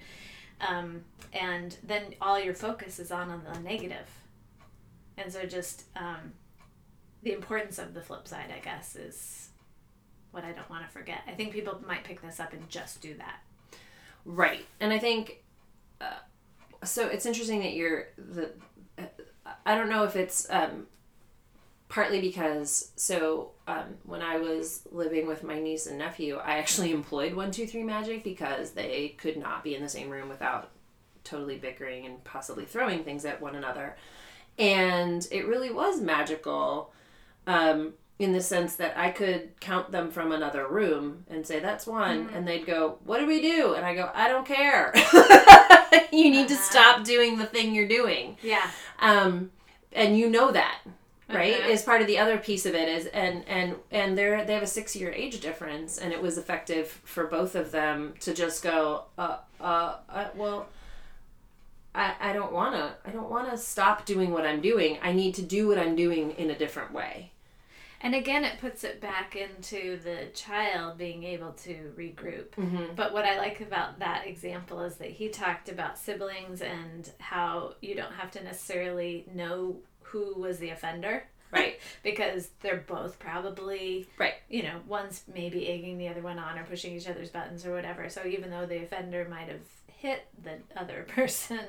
Um, 0.61 1.01
and 1.33 1.75
then 1.83 2.15
all 2.21 2.39
your 2.39 2.53
focus 2.53 2.97
is 3.00 3.11
on, 3.11 3.29
on 3.29 3.44
the 3.44 3.59
negative. 3.59 4.07
And 5.18 5.31
so 5.33 5.45
just 5.45 5.83
um, 5.97 6.31
the 7.23 7.33
importance 7.33 7.77
of 7.77 7.94
the 7.94 8.01
flip 8.01 8.27
side 8.27 8.53
i 8.56 8.59
guess 8.63 8.95
is 8.95 9.50
what 10.31 10.44
i 10.45 10.51
don't 10.51 10.69
want 10.69 10.85
to 10.85 10.89
forget. 10.91 11.21
I 11.27 11.31
think 11.31 11.51
people 11.53 11.81
might 11.88 12.03
pick 12.03 12.21
this 12.21 12.39
up 12.39 12.53
and 12.53 12.69
just 12.69 13.01
do 13.01 13.15
that 13.15 13.39
Right, 14.25 14.66
and 14.80 14.92
I 14.92 14.98
think 14.98 15.44
uh, 16.01 16.18
so. 16.83 17.07
It's 17.07 17.27
interesting 17.27 17.60
that 17.60 17.74
you're 17.74 18.07
the. 18.18 18.51
Uh, 18.98 19.04
I 19.66 19.75
don't 19.75 19.89
know 19.89 20.04
if 20.04 20.16
it's 20.16 20.48
um, 20.50 20.88
partly 21.89 22.19
because 22.19 22.92
so 22.95 23.51
um, 23.68 23.98
when 24.04 24.24
I 24.24 24.38
was 24.38 24.81
living 24.92 25.27
with 25.27 25.44
my 25.44 25.60
niece 25.60 25.86
and 25.86 26.00
nephew, 26.00 26.38
I 26.38 26.57
actually 26.57 26.92
employed 27.00 27.36
one 27.36 27.51
two 27.51 27.68
three 27.68 27.83
magic 27.83 28.24
because 28.24 28.72
they 28.72 29.10
could 29.18 29.38
not 29.38 29.63
be 29.63 29.75
in 29.75 29.83
the 29.83 29.89
same 29.89 30.10
room 30.10 30.28
without 30.28 30.71
totally 31.24 31.57
bickering 31.57 32.07
and 32.07 32.24
possibly 32.24 32.66
throwing 32.66 33.04
things 33.04 33.25
at 33.25 33.39
one 33.42 33.56
another, 33.56 33.95
and 34.57 35.28
it 35.31 35.45
really 35.45 35.71
was 35.71 36.01
magical. 36.01 36.92
Um, 37.45 37.94
in 38.17 38.31
the 38.31 38.41
sense 38.41 38.75
that 38.77 38.97
I 38.97 39.09
could 39.12 39.59
count 39.59 39.91
them 39.91 40.09
from 40.09 40.31
another 40.31 40.67
room 40.67 41.25
and 41.29 41.45
say 41.45 41.59
that's 41.59 41.85
one, 41.85 42.29
and 42.33 42.47
they'd 42.47 42.65
go, 42.65 42.97
"What 43.03 43.19
do 43.19 43.27
we 43.27 43.41
do?" 43.41 43.73
And 43.73 43.85
I 43.85 43.94
go, 43.94 44.09
"I 44.13 44.29
don't 44.29 44.45
care. 44.47 44.94
you 46.12 46.29
need 46.31 46.47
to 46.47 46.53
Uh-huh. 46.53 46.63
stop 46.71 47.03
doing 47.03 47.38
the 47.38 47.45
thing 47.45 47.75
you're 47.75 47.88
doing." 47.88 48.38
yeah 48.41 48.69
Um, 49.00 49.51
and 49.91 50.17
you 50.17 50.29
know 50.29 50.51
that, 50.51 50.79
right? 51.29 51.59
Uh-huh. 51.59 51.69
Is 51.69 51.81
part 51.81 52.01
of 52.01 52.07
the 52.07 52.17
other 52.17 52.38
piece 52.38 52.65
of 52.65 52.73
it 52.73 52.88
is, 52.88 53.06
and 53.07 53.44
and 53.47 53.75
and 53.91 54.18
they're 54.18 54.45
they 54.45 54.53
have 54.53 54.63
a 54.63 54.68
six 54.68 54.95
year 54.95 55.11
age 55.11 55.41
difference, 55.41 55.97
and 55.97 56.13
it 56.13 56.21
was 56.21 56.38
effective 56.38 56.88
for 57.03 57.25
both 57.27 57.53
of 57.56 57.71
them 57.71 58.13
to 58.21 58.33
just 58.33 58.63
go, 58.63 59.06
uh, 59.18 59.38
uh, 59.59 59.95
uh 60.09 60.27
well. 60.35 60.68
I, 61.94 62.13
I 62.19 62.33
don't 62.33 62.51
want 62.51 62.75
to 62.75 62.94
I 63.06 63.11
don't 63.11 63.29
want 63.29 63.50
to 63.51 63.57
stop 63.57 64.06
doing 64.06 64.31
what 64.31 64.45
I'm 64.45 64.59
doing. 64.59 64.97
I 65.01 65.13
need 65.13 65.33
to 65.35 65.41
do 65.41 65.68
what 65.69 65.77
I'm 65.79 65.95
doing 65.95 66.31
in 66.31 66.50
a 66.50 66.57
different 66.57 66.91
way. 66.91 67.31
And 68.06 68.13
again, 68.13 68.44
it 68.44 68.60
puts 68.60 68.84
it 68.84 69.02
back 69.02 69.36
into 69.36 69.98
the 69.98 70.28
child 70.36 71.00
being 71.00 71.24
able 71.24 71.54
to 71.54 71.92
regroup. 71.98 72.52
Mm-hmm. 72.52 72.94
But 72.96 73.13
what 73.13 73.25
I 73.25 73.40
like 73.40 73.62
about 73.62 73.98
that 73.98 74.28
example 74.28 74.81
is 74.81 74.97
that 74.97 75.09
he 75.09 75.30
talked 75.30 75.69
about 75.69 75.97
siblings 75.97 76.62
and 76.62 77.09
how 77.18 77.74
you 77.81 77.95
don't 77.95 78.14
have 78.14 78.30
to 78.33 78.44
necessarily 78.44 79.26
know 79.33 79.78
who 80.04 80.40
was 80.40 80.59
the 80.59 80.69
offender. 80.69 81.28
Right. 81.56 81.80
because 82.04 82.50
they're 82.62 82.83
both 82.88 83.18
probably, 83.19 84.07
Right. 84.18 84.35
you 84.50 84.64
know, 84.64 84.80
one's 84.88 85.24
maybe 85.33 85.68
egging 85.68 85.97
the 85.97 86.07
other 86.07 86.21
one 86.21 86.40
on 86.40 86.57
or 86.59 86.64
pushing 86.64 86.95
each 86.95 87.07
other's 87.07 87.30
buttons 87.30 87.66
or 87.66 87.74
whatever. 87.74 88.09
So 88.09 88.26
even 88.26 88.50
though 88.50 88.66
the 88.66 88.83
offender 88.83 89.26
might 89.30 89.47
have 89.47 89.62
hit 89.88 90.26
the 90.44 90.57
other 90.80 91.04
person, 91.07 91.59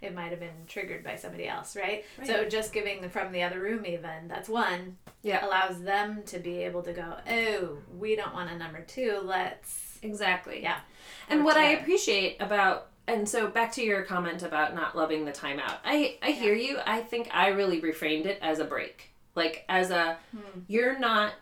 it 0.00 0.14
might 0.14 0.30
have 0.30 0.38
been 0.40 0.66
triggered 0.68 1.02
by 1.02 1.16
somebody 1.16 1.48
else, 1.48 1.74
right? 1.76 2.04
right? 2.18 2.26
So 2.26 2.44
just 2.44 2.72
giving 2.72 3.08
from 3.08 3.32
the 3.32 3.42
other 3.42 3.60
room, 3.60 3.84
even, 3.86 4.28
that's 4.28 4.48
one 4.48 4.96
Yeah. 5.22 5.44
allows 5.44 5.80
them 5.82 6.22
to 6.26 6.38
be 6.38 6.58
able 6.64 6.82
to 6.82 6.92
go, 6.92 7.14
oh, 7.28 7.78
we 7.98 8.14
don't 8.16 8.34
want 8.34 8.50
a 8.50 8.56
number 8.58 8.82
two. 8.82 9.20
Let's, 9.24 9.98
Exactly. 10.02 10.62
yeah. 10.62 10.80
And 11.28 11.44
what 11.44 11.56
I 11.56 11.70
appreciate 11.72 12.36
about 12.40 12.86
and 13.08 13.28
so 13.28 13.48
back 13.48 13.72
to 13.72 13.82
your 13.82 14.02
comment 14.02 14.42
about 14.44 14.72
not 14.74 14.94
loving 14.96 15.24
the 15.24 15.32
timeout. 15.32 15.78
I 15.84 16.16
I 16.22 16.30
hear 16.30 16.54
you. 16.54 16.78
I 16.86 17.00
think 17.00 17.28
I 17.32 17.48
really 17.48 17.80
reframed 17.80 18.26
it 18.26 18.38
as 18.40 18.60
a 18.60 18.64
break. 18.64 19.09
Like 19.34 19.64
as 19.68 19.90
a 19.90 20.16
Hmm. 20.32 20.60
you're 20.66 20.98
not 20.98 21.32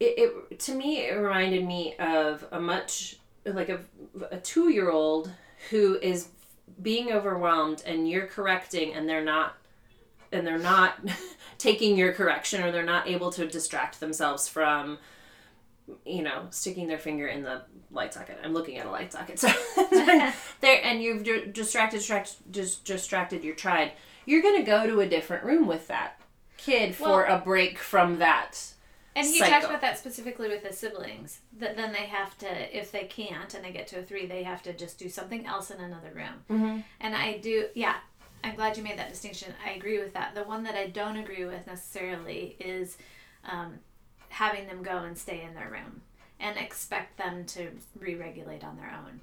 it, 0.00 0.32
it 0.50 0.58
to 0.60 0.74
me 0.74 1.06
it 1.06 1.14
reminded 1.14 1.64
me 1.64 1.94
of 1.98 2.44
a 2.50 2.60
much 2.60 3.16
like 3.46 3.68
a 3.68 3.80
a 4.30 4.38
2-year-old 4.38 5.30
who 5.70 5.98
is 6.00 6.28
being 6.82 7.12
overwhelmed 7.12 7.82
and 7.86 8.08
you're 8.08 8.26
correcting 8.26 8.94
and 8.94 9.08
they're 9.08 9.24
not 9.24 9.56
and 10.32 10.46
they're 10.46 10.58
not 10.58 10.98
taking 11.58 11.96
your 11.96 12.12
correction 12.12 12.62
or 12.62 12.72
they're 12.72 12.82
not 12.82 13.06
able 13.06 13.30
to 13.30 13.46
distract 13.46 14.00
themselves 14.00 14.48
from 14.48 14.98
you 16.06 16.22
know 16.22 16.46
sticking 16.50 16.88
their 16.88 16.98
finger 16.98 17.26
in 17.26 17.42
the 17.42 17.62
light 17.90 18.14
socket. 18.14 18.38
I'm 18.42 18.54
looking 18.54 18.78
at 18.78 18.86
a 18.86 18.90
light 18.90 19.12
socket. 19.12 19.38
So 19.44 19.52
there 20.60 20.80
and 20.82 21.02
you've 21.02 21.22
distracted 21.52 21.98
distracted 21.98 22.36
just 22.50 22.84
distracted 22.84 23.44
your 23.44 23.54
tried. 23.54 23.92
You're 24.26 24.42
going 24.42 24.56
to 24.56 24.62
go 24.62 24.86
to 24.86 25.00
a 25.00 25.06
different 25.06 25.44
room 25.44 25.66
with 25.66 25.86
that 25.88 26.18
kid 26.64 26.94
for 26.94 27.24
a 27.24 27.38
break 27.38 27.78
from 27.78 28.18
that 28.18 28.58
And 29.16 29.26
he 29.26 29.38
Psycho. 29.38 29.50
talked 29.52 29.64
about 29.66 29.80
that 29.82 29.98
specifically 29.98 30.48
with 30.48 30.62
the 30.64 30.72
siblings. 30.72 31.40
That 31.58 31.76
then 31.76 31.92
they 31.92 32.06
have 32.06 32.36
to, 32.38 32.76
if 32.76 32.90
they 32.90 33.04
can't 33.04 33.52
and 33.54 33.64
they 33.64 33.70
get 33.72 33.86
to 33.88 33.98
a 34.00 34.02
three, 34.02 34.26
they 34.26 34.42
have 34.42 34.62
to 34.64 34.72
just 34.72 34.98
do 34.98 35.08
something 35.08 35.46
else 35.46 35.70
in 35.70 35.78
another 35.80 36.10
room. 36.14 36.34
mm-hmm. 36.50 36.80
And 37.00 37.14
I 37.14 37.38
do, 37.38 37.66
yeah, 37.74 37.96
I'm 38.42 38.56
glad 38.56 38.76
you 38.76 38.82
made 38.82 38.98
that 38.98 39.10
distinction. 39.10 39.52
I 39.64 39.70
agree 39.70 39.98
with 40.00 40.12
that. 40.14 40.34
The 40.34 40.42
one 40.42 40.64
that 40.64 40.74
I 40.74 40.88
don't 40.88 41.16
agree 41.16 41.44
with 41.44 41.66
necessarily 41.66 42.56
is 42.58 42.96
um, 43.44 43.78
having 44.30 44.66
them 44.66 44.82
go 44.82 44.98
and 44.98 45.16
stay 45.16 45.42
in 45.42 45.54
their 45.54 45.70
room 45.70 46.02
and 46.40 46.58
expect 46.58 47.16
them 47.16 47.44
to 47.46 47.68
re 47.98 48.16
regulate 48.16 48.64
on 48.64 48.76
their 48.76 48.90
own. 49.04 49.20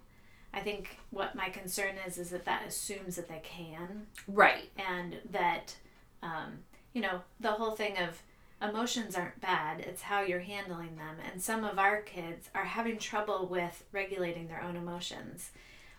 I 0.53 0.61
think 0.61 0.97
what 1.11 1.35
my 1.35 1.49
concern 1.49 1.95
is 2.07 2.17
is 2.17 2.29
that 2.29 2.45
that 2.45 2.63
assumes 2.67 3.15
that 3.17 3.27
they 3.29 3.41
can, 3.43 4.07
Right. 4.27 4.69
and 4.77 5.17
that, 5.31 5.75
um, 6.23 6.59
you 6.93 7.01
know, 7.01 7.21
the 7.39 7.51
whole 7.51 7.71
thing 7.71 7.97
of 7.97 8.21
emotions 8.61 9.15
aren't 9.15 9.41
bad. 9.41 9.79
It's 9.79 10.03
how 10.03 10.21
you're 10.21 10.39
handling 10.39 10.95
them. 10.97 11.17
And 11.31 11.41
some 11.41 11.63
of 11.63 11.79
our 11.79 12.01
kids 12.01 12.49
are 12.53 12.65
having 12.65 12.97
trouble 12.97 13.47
with 13.47 13.83
regulating 13.91 14.47
their 14.47 14.63
own 14.63 14.75
emotions, 14.75 15.51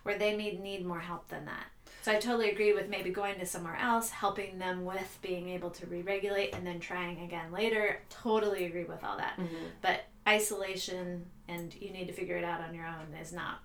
where 0.03 0.17
they 0.17 0.35
need 0.35 0.61
need 0.61 0.85
more 0.85 0.99
help 0.99 1.27
than 1.29 1.45
that. 1.45 1.65
So 2.01 2.11
I 2.11 2.15
totally 2.15 2.49
agree 2.49 2.73
with 2.73 2.89
maybe 2.89 3.11
going 3.11 3.39
to 3.39 3.45
somewhere 3.45 3.77
else, 3.77 4.09
helping 4.09 4.59
them 4.59 4.83
with 4.83 5.19
being 5.21 5.49
able 5.49 5.69
to 5.71 5.85
re-regulate, 5.85 6.53
and 6.53 6.67
then 6.67 6.79
trying 6.81 7.21
again 7.21 7.51
later. 7.51 8.01
Totally 8.09 8.65
agree 8.65 8.83
with 8.83 9.03
all 9.03 9.17
that. 9.17 9.37
Mm-hmm. 9.37 9.65
But 9.81 10.05
isolation 10.27 11.25
and 11.47 11.73
you 11.75 11.91
need 11.91 12.07
to 12.07 12.13
figure 12.13 12.37
it 12.37 12.43
out 12.43 12.61
on 12.61 12.73
your 12.73 12.85
own 12.85 13.17
is 13.21 13.31
not 13.31 13.61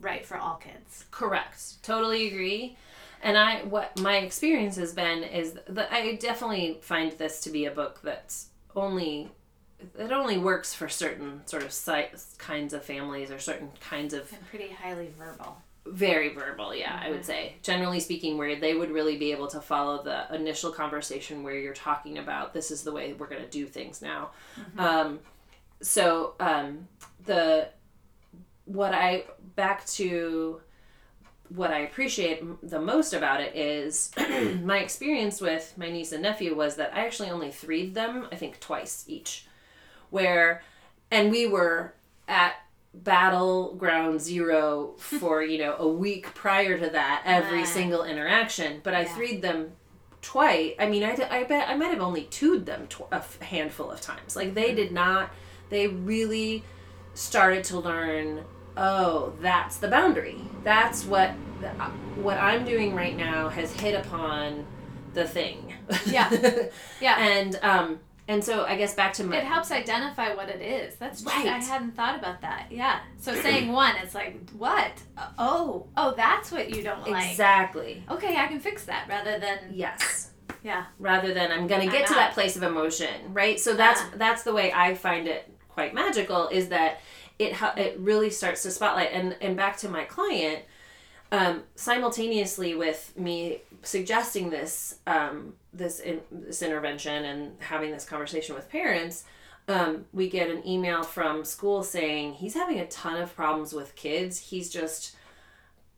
right 0.00 0.24
for 0.24 0.36
all 0.36 0.56
kids. 0.56 1.04
Correct. 1.10 1.82
Totally 1.82 2.28
agree. 2.28 2.76
And 3.22 3.36
I 3.36 3.62
what 3.64 3.98
my 4.00 4.18
experience 4.18 4.76
has 4.76 4.92
been 4.92 5.22
is 5.24 5.58
that 5.68 5.92
I 5.92 6.14
definitely 6.16 6.78
find 6.82 7.12
this 7.12 7.40
to 7.40 7.50
be 7.50 7.64
a 7.66 7.70
book 7.70 8.00
that's 8.02 8.48
only 8.76 9.30
it 9.98 10.10
only 10.12 10.38
works 10.38 10.74
for 10.74 10.88
certain 10.88 11.42
sort 11.46 11.62
of 11.62 11.72
si- 11.72 12.06
kinds 12.38 12.72
of 12.74 12.84
families 12.84 13.30
or 13.30 13.38
certain 13.38 13.70
kinds 13.80 14.12
of 14.14 14.32
And 14.32 14.46
pretty 14.48 14.68
highly 14.70 15.10
verbal. 15.16 15.56
very 15.86 16.34
verbal 16.34 16.74
yeah 16.74 17.00
i 17.02 17.10
would 17.10 17.24
say. 17.24 17.54
Generally 17.62 18.00
speaking 18.00 18.36
where 18.38 18.56
they 18.56 18.74
would 18.74 18.90
really 18.90 19.16
be 19.16 19.30
able 19.32 19.46
to 19.48 19.60
follow 19.60 20.02
the 20.02 20.34
initial 20.34 20.70
conversation 20.72 21.42
where 21.44 21.54
you're 21.54 21.74
talking 21.74 22.18
about 22.18 22.52
this 22.52 22.70
is 22.70 22.82
the 22.82 22.92
way 22.92 23.12
we're 23.12 23.28
going 23.28 23.42
to 23.42 23.48
do 23.50 23.66
things 23.66 24.02
now. 24.02 24.30
Um, 24.76 25.20
so 25.80 26.34
um, 26.40 26.88
the 27.24 27.68
what 28.64 28.92
i 28.92 29.24
back 29.56 29.86
to 29.86 30.60
what 31.54 31.70
i 31.70 31.78
appreciate 31.80 32.42
the 32.68 32.80
most 32.80 33.12
about 33.12 33.40
it 33.40 33.54
is 33.56 34.10
my 34.62 34.78
experience 34.78 35.40
with 35.40 35.74
my 35.76 35.90
niece 35.90 36.12
and 36.12 36.22
nephew 36.22 36.54
was 36.54 36.76
that 36.76 36.92
i 36.94 37.04
actually 37.04 37.30
only 37.30 37.50
threed 37.50 37.94
them 37.94 38.26
i 38.32 38.36
think 38.36 38.60
twice 38.60 39.04
each. 39.08 39.46
Where 40.10 40.62
and 41.10 41.30
we 41.30 41.46
were 41.46 41.94
at 42.26 42.54
battleground 42.94 44.20
zero 44.20 44.94
for 44.98 45.42
you 45.42 45.58
know 45.58 45.76
a 45.78 45.88
week 45.88 46.34
prior 46.34 46.78
to 46.78 46.90
that 46.90 47.22
every 47.24 47.64
single 47.64 48.04
interaction 48.04 48.80
but 48.82 48.94
i 48.94 49.02
Yeah. 49.02 49.14
threed 49.14 49.42
them 49.42 49.72
twice 50.22 50.72
i 50.78 50.88
mean 50.88 51.04
i, 51.04 51.16
I 51.30 51.44
bet 51.44 51.68
i 51.68 51.76
might 51.76 51.90
have 51.90 52.00
only 52.00 52.24
two'd 52.24 52.66
them 52.66 52.86
tw- 52.88 53.12
a 53.12 53.22
handful 53.44 53.90
of 53.90 54.00
times. 54.00 54.34
Like 54.34 54.54
they 54.54 54.68
mm-hmm. 54.68 54.76
did 54.76 54.92
not 54.92 55.30
they 55.70 55.86
really 55.88 56.64
started 57.14 57.64
to 57.64 57.78
learn 57.78 58.44
oh 58.78 59.32
that's 59.40 59.76
the 59.78 59.88
boundary 59.88 60.40
that's 60.64 61.04
what 61.04 61.32
the, 61.60 61.68
what 62.22 62.38
i'm 62.38 62.64
doing 62.64 62.94
right 62.94 63.16
now 63.16 63.48
has 63.48 63.72
hit 63.72 63.94
upon 63.94 64.64
the 65.14 65.26
thing 65.26 65.72
Yeah. 66.06 66.30
Yeah. 67.00 67.18
and 67.18 67.58
um 67.62 68.00
and 68.28 68.44
so 68.44 68.64
i 68.64 68.76
guess 68.76 68.94
back 68.94 69.12
to 69.14 69.24
my 69.24 69.38
It 69.38 69.44
helps 69.44 69.70
identify 69.72 70.34
what 70.34 70.48
it 70.50 70.60
is. 70.60 70.96
That's 70.96 71.22
Right. 71.24 71.46
I 71.46 71.58
hadn't 71.58 71.92
thought 71.96 72.14
about 72.18 72.42
that. 72.42 72.66
Yeah. 72.70 73.00
So 73.16 73.34
saying 73.34 73.72
one, 73.82 73.94
it's 74.02 74.14
like 74.14 74.50
what? 74.50 74.92
Oh, 75.38 75.86
oh, 75.96 76.12
that's 76.14 76.52
what 76.52 76.68
you 76.74 76.82
don't 76.82 77.08
like. 77.10 77.30
exactly 77.30 78.04
Okay, 78.10 78.36
I 78.36 78.46
can 78.46 78.60
fix 78.60 78.84
that 78.84 79.06
rather 79.08 79.38
than 79.38 79.58
yes 79.72 80.32
yeah. 80.62 80.84
rather 80.98 81.32
than 81.32 81.50
i'm 81.52 81.66
gonna 81.66 81.86
get 81.86 82.06
to 82.08 82.14
that 82.14 82.34
place 82.34 82.54
of 82.56 82.62
emotion 82.62 83.32
right 83.32 83.58
so 83.60 83.74
that's 83.74 84.00
Ah. 84.02 84.10
that's 84.16 84.42
the 84.42 84.52
way 84.52 84.72
i 84.72 84.92
find 84.94 85.26
it 85.28 85.48
quite 85.68 85.94
magical 85.94 86.48
is 86.48 86.68
that 86.68 87.00
it 87.38 87.54
ha- 87.54 87.74
it 87.76 87.96
really 87.98 88.30
starts 88.30 88.62
to 88.62 88.70
spotlight 88.70 89.10
and 89.12 89.36
and 89.40 89.56
back 89.56 89.76
to 89.78 89.88
my 89.88 90.04
client 90.04 90.64
um, 91.30 91.62
simultaneously 91.74 92.74
with 92.74 93.12
me 93.16 93.62
suggesting 93.82 94.50
this 94.50 94.98
um, 95.06 95.54
this 95.72 96.00
in, 96.00 96.20
this 96.30 96.62
intervention 96.62 97.24
and 97.24 97.52
having 97.60 97.90
this 97.90 98.04
conversation 98.04 98.54
with 98.54 98.68
parents 98.70 99.24
um, 99.68 100.06
we 100.12 100.30
get 100.30 100.50
an 100.50 100.66
email 100.66 101.02
from 101.02 101.44
school 101.44 101.82
saying 101.82 102.34
he's 102.34 102.54
having 102.54 102.80
a 102.80 102.86
ton 102.86 103.20
of 103.20 103.34
problems 103.36 103.74
with 103.74 103.94
kids. 103.94 104.38
He's 104.38 104.70
just 104.70 105.14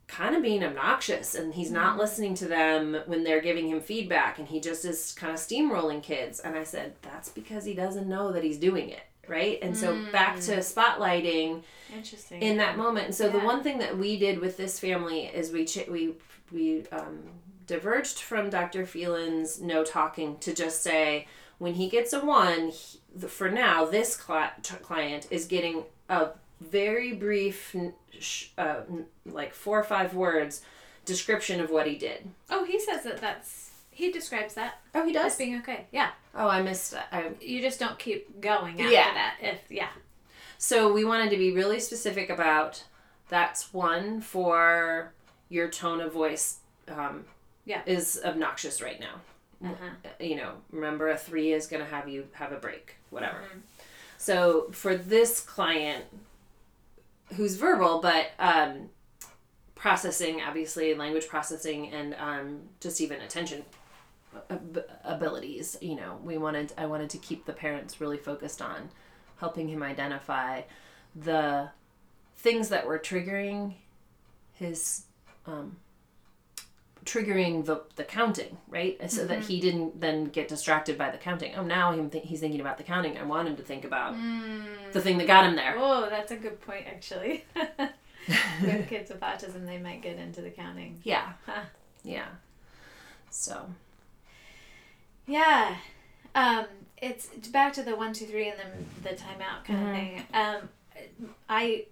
kind 0.09 0.35
of 0.35 0.43
being 0.43 0.65
obnoxious 0.65 1.37
and 1.37 1.55
he's 1.55 1.71
not 1.71 1.97
listening 1.97 2.35
to 2.35 2.49
them 2.49 2.97
when 3.07 3.23
they're 3.23 3.41
giving 3.41 3.69
him 3.69 3.81
feedback 3.81 4.41
and 4.41 4.49
he 4.49 4.59
just 4.59 4.85
is 4.85 5.13
kind 5.13 5.33
of 5.33 5.39
steamrolling 5.39 6.03
kids. 6.03 6.41
And 6.41 6.57
i 6.57 6.65
said 6.65 6.95
that's 7.01 7.29
because 7.29 7.65
he 7.65 7.75
doesn't 7.75 8.09
know 8.09 8.33
that 8.33 8.43
he's 8.43 8.59
doing 8.59 8.91
it 8.91 9.03
right? 9.29 9.59
And 9.63 9.77
so 9.77 10.05
back 10.11 10.41
to 10.41 10.57
spotlighting 10.59 11.63
Interesting. 11.95 12.43
in 12.43 12.57
that 12.59 12.77
moment. 12.77 13.07
And 13.07 13.15
so 13.15 13.29
the 13.29 13.41
one 13.41 13.63
thing 13.63 13.79
that 13.79 13.97
we 13.97 14.19
did 14.19 14.39
with 14.39 14.57
this 14.57 14.79
family 14.79 15.27
is 15.27 15.53
we 15.53 15.65
ch- 15.65 15.89
we 15.89 16.15
we 16.53 16.87
um, 16.89 17.21
diverged 17.67 18.19
from 18.19 18.51
dr 18.51 18.85
phelan's 18.87 19.61
no 19.61 19.85
talking 19.85 20.37
to 20.39 20.53
just 20.53 20.83
say 20.83 21.29
when 21.59 21.75
he 21.75 21.89
gets 21.89 22.13
a 22.13 22.19
one 22.19 22.71
he, 22.71 22.99
for 23.29 23.49
now 23.49 23.85
this 23.85 24.17
t- 24.63 24.75
client 24.83 25.29
is 25.31 25.45
getting 25.45 25.85
a 26.09 26.31
very 26.61 27.13
brief 27.13 27.77
uh, 28.59 28.81
like 29.25 29.55
four 29.55 29.79
or 29.79 29.85
five 29.85 30.15
words 30.15 30.63
description 31.05 31.61
of 31.61 31.71
what 31.71 31.87
he 31.87 31.97
did. 31.97 32.29
Oh, 32.51 32.65
he 32.65 32.79
says 32.79 33.05
that 33.05 33.21
that's 33.21 33.70
he 34.01 34.11
describes 34.11 34.55
that 34.55 34.81
oh 34.95 35.05
he 35.07 35.13
does. 35.13 35.33
as 35.33 35.39
being 35.39 35.57
okay. 35.59 35.87
Yeah. 35.93 36.11
oh 36.35 36.49
i 36.49 36.61
missed 36.63 36.95
I, 37.13 37.31
You 37.41 37.61
just 37.61 37.79
don't 37.79 37.99
keep 37.99 38.41
going 38.41 38.81
after 38.81 38.93
Yeah. 38.93 39.13
that. 39.15 39.37
If 39.41 39.61
yeah. 39.71 39.91
So 40.59 40.93
we 40.93 41.05
wanted 41.05 41.31
to 41.31 41.37
be 41.37 41.53
really 41.53 41.81
specific 41.81 42.29
about 42.31 42.83
that's 43.29 43.73
one 43.73 44.21
for 44.21 45.13
your 45.49 45.69
tone 45.69 46.01
of 46.01 46.13
voice 46.13 46.59
um, 46.89 47.25
Yeah. 47.65 47.83
is 47.87 48.21
obnoxious 48.25 48.83
right 48.83 48.99
now. 49.01 49.17
Uh-huh. 49.71 49.91
You 50.19 50.37
know, 50.37 50.53
remember 50.73 51.09
a 51.11 51.17
three 51.17 51.53
is 51.53 51.67
going 51.67 51.85
to 51.85 51.91
have 51.91 52.09
you 52.09 52.27
have 52.33 52.53
a 52.53 52.57
break, 52.57 52.97
whatever. 53.11 53.39
Mhm. 53.39 53.61
So 54.17 54.69
for 54.73 54.97
this 54.97 55.41
client 55.41 56.05
who's 57.37 57.57
verbal, 57.57 58.01
but 58.01 58.33
um, 58.39 58.89
processing, 59.75 60.41
obviously, 60.43 60.95
language 60.95 61.29
processing 61.29 61.91
and 61.93 62.15
um, 62.19 62.61
just 62.81 63.01
even 63.01 63.21
attention 63.21 63.65
ab- 64.51 64.85
abilities, 65.05 65.77
you 65.81 65.97
know, 65.97 66.19
we 66.23 66.39
wanted, 66.39 66.73
I 66.77 66.87
wanted 66.87 67.11
to 67.11 67.19
keep 67.19 67.45
the 67.47 67.53
parents 67.53 68.01
really 68.01 68.19
focused 68.19 68.61
on 68.63 68.91
helping 69.39 69.69
him 69.69 69.83
identify 69.83 70.63
the 71.15 71.71
things 72.37 72.69
that 72.69 72.87
were 72.87 72.99
triggering 72.99 73.75
his 74.55 75.05
um, 75.47 75.77
triggering 77.05 77.65
the, 77.65 77.83
the 77.97 78.05
counting 78.05 78.59
right? 78.69 79.11
So 79.11 79.27
that 79.27 79.41
he 79.41 79.59
didn't 79.61 80.01
then 80.01 80.27
get 80.27 80.49
distracted 80.49 80.99
by 80.99 81.11
the 81.11 81.19
counting. 81.19 81.55
Oh 81.57 81.63
now 81.65 81.93
him 81.93 82.11
th- 82.11 82.25
he's 82.27 82.41
thinking 82.41 82.61
about 82.61 82.77
the 82.77 82.85
counting. 82.85 83.17
I 83.17 83.23
want 83.25 83.49
him 83.49 83.57
to 83.57 83.63
think 83.63 83.85
about 83.85 84.15
the 84.93 85.01
thing 85.01 85.19
that 85.19 85.27
got 85.27 85.47
him 85.47 85.57
there. 85.57 85.75
Oh, 85.79 86.09
that's 86.11 86.31
a 86.31 86.37
good 86.37 86.61
point 86.61 86.87
actually. 86.87 87.45
with 88.63 88.89
kids 88.89 89.11
with 89.11 89.21
autism, 89.21 89.67
they 89.67 89.79
might 89.79 90.03
get 90.03 90.19
into 90.19 90.43
the 90.43 90.51
counting. 90.51 91.01
yeah. 91.03 91.33
Huh. 91.47 91.63
yeah. 92.05 92.27
So 93.31 93.67
Yeah. 95.31 95.77
Um, 96.35 96.67
it's, 97.01 97.27
back 97.49 97.73
to 97.75 97.83
the 97.83 97.97
one, 97.97 98.13
two, 98.13 98.27
three, 98.27 98.49
and 98.49 98.59
then 98.59 98.87
the 99.03 99.11
timeout 99.11 99.65
kind 99.65 99.89
of 99.89 99.95
thing. 99.95 100.23
Um, 100.35 100.69
I 101.49 101.87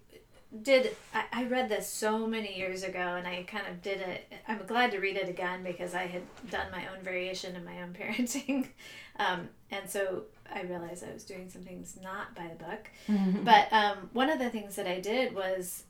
did. 0.61 0.95
I, 1.13 1.23
I 1.31 1.43
read 1.45 1.69
this 1.69 1.87
so 1.87 2.27
many 2.27 2.57
years 2.57 2.83
ago, 2.83 2.99
and 2.99 3.27
I 3.27 3.43
kind 3.43 3.67
of 3.67 3.81
did 3.81 4.01
it. 4.01 4.31
I'm 4.47 4.61
glad 4.67 4.91
to 4.91 4.99
read 4.99 5.15
it 5.17 5.29
again 5.29 5.63
because 5.63 5.93
I 5.95 6.05
had 6.05 6.21
done 6.49 6.67
my 6.71 6.85
own 6.87 7.03
variation 7.03 7.55
in 7.55 7.65
my 7.65 7.81
own 7.81 7.93
parenting, 7.99 8.67
um, 9.17 9.49
and 9.71 9.89
so 9.89 10.23
I 10.53 10.61
realized 10.63 11.03
I 11.03 11.13
was 11.13 11.23
doing 11.23 11.49
some 11.49 11.61
things 11.63 11.97
not 12.01 12.35
by 12.35 12.47
the 12.47 12.63
book. 12.63 12.89
But 13.43 13.71
um, 13.71 14.09
one 14.13 14.29
of 14.29 14.39
the 14.39 14.49
things 14.49 14.75
that 14.75 14.87
I 14.87 14.99
did 14.99 15.33
was 15.33 15.83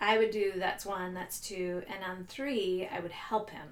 I 0.00 0.18
would 0.18 0.30
do 0.30 0.52
that's 0.56 0.84
one, 0.86 1.14
that's 1.14 1.40
two, 1.40 1.82
and 1.88 2.02
on 2.04 2.24
three, 2.28 2.88
I 2.92 3.00
would 3.00 3.12
help 3.12 3.50
him. 3.50 3.68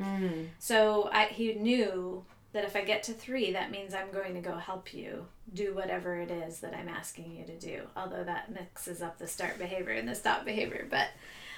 Mm. 0.00 0.46
So 0.58 1.08
I, 1.12 1.26
he 1.26 1.54
knew 1.54 2.24
that 2.52 2.64
if 2.64 2.76
I 2.76 2.82
get 2.82 3.02
to 3.04 3.12
three, 3.12 3.52
that 3.52 3.70
means 3.70 3.94
I'm 3.94 4.10
going 4.12 4.34
to 4.34 4.40
go 4.40 4.56
help 4.56 4.92
you 4.92 5.26
do 5.52 5.74
whatever 5.74 6.16
it 6.18 6.30
is 6.30 6.60
that 6.60 6.74
I'm 6.74 6.88
asking 6.88 7.34
you 7.34 7.44
to 7.44 7.58
do. 7.58 7.82
Although 7.96 8.24
that 8.24 8.52
mixes 8.52 9.02
up 9.02 9.18
the 9.18 9.26
start 9.26 9.58
behavior 9.58 9.94
and 9.94 10.08
the 10.08 10.14
stop 10.14 10.44
behavior, 10.44 10.86
but 10.90 11.08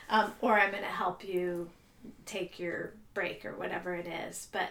um, 0.08 0.32
or 0.40 0.58
I'm 0.58 0.70
going 0.70 0.82
to 0.82 0.88
help 0.88 1.24
you 1.24 1.68
take 2.26 2.58
your 2.58 2.92
break 3.12 3.44
or 3.44 3.56
whatever 3.56 3.94
it 3.94 4.06
is. 4.06 4.48
But 4.52 4.68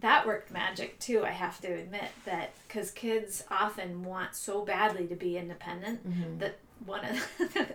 that 0.00 0.26
worked 0.26 0.50
magic 0.50 0.98
too. 1.00 1.24
I 1.24 1.30
have 1.30 1.60
to 1.62 1.68
admit 1.68 2.10
that 2.24 2.52
because 2.66 2.90
kids 2.90 3.44
often 3.50 4.04
want 4.04 4.36
so 4.36 4.64
badly 4.64 5.06
to 5.08 5.16
be 5.16 5.38
independent 5.38 6.00
that 6.38 6.58
one 6.84 7.04
of 7.04 7.18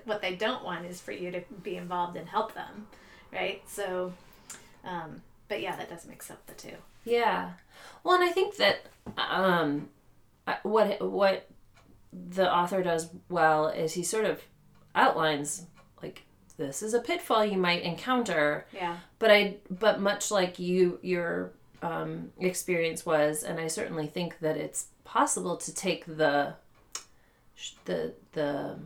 what 0.05 0.21
they 0.21 0.35
don't 0.35 0.63
want 0.63 0.85
is 0.85 1.01
for 1.01 1.11
you 1.11 1.31
to 1.31 1.41
be 1.63 1.75
involved 1.75 2.15
and 2.15 2.29
help 2.29 2.53
them, 2.53 2.87
right? 3.33 3.61
So. 3.67 4.13
Um, 4.85 5.21
but 5.49 5.61
yeah, 5.61 5.75
that 5.75 5.89
does 5.89 6.05
mix 6.07 6.31
up 6.31 6.45
the 6.47 6.53
two. 6.53 6.75
Yeah. 7.03 7.51
Well, 8.03 8.15
and 8.15 8.23
I 8.23 8.31
think 8.31 8.55
that 8.57 8.85
um, 9.17 9.89
what 10.63 11.01
what 11.11 11.49
the 12.13 12.51
author 12.51 12.81
does 12.81 13.09
well 13.29 13.67
is 13.67 13.93
he 13.93 14.03
sort 14.03 14.25
of 14.25 14.41
outlines 14.95 15.65
like 16.01 16.23
this 16.57 16.81
is 16.81 16.93
a 16.93 16.99
pitfall 17.01 17.45
you 17.45 17.57
might 17.57 17.83
encounter 17.83 18.65
Yeah. 18.73 18.97
but 19.19 19.29
i 19.29 19.57
but 19.69 20.01
much 20.01 20.31
like 20.31 20.57
you 20.57 20.97
your 21.03 21.51
um, 21.83 22.31
experience 22.39 23.05
was 23.05 23.43
and 23.43 23.59
i 23.59 23.67
certainly 23.67 24.07
think 24.07 24.39
that 24.39 24.57
it's 24.57 24.87
possible 25.03 25.55
to 25.57 25.71
take 25.73 26.05
the 26.07 26.55
the 27.85 28.13
the 28.33 28.79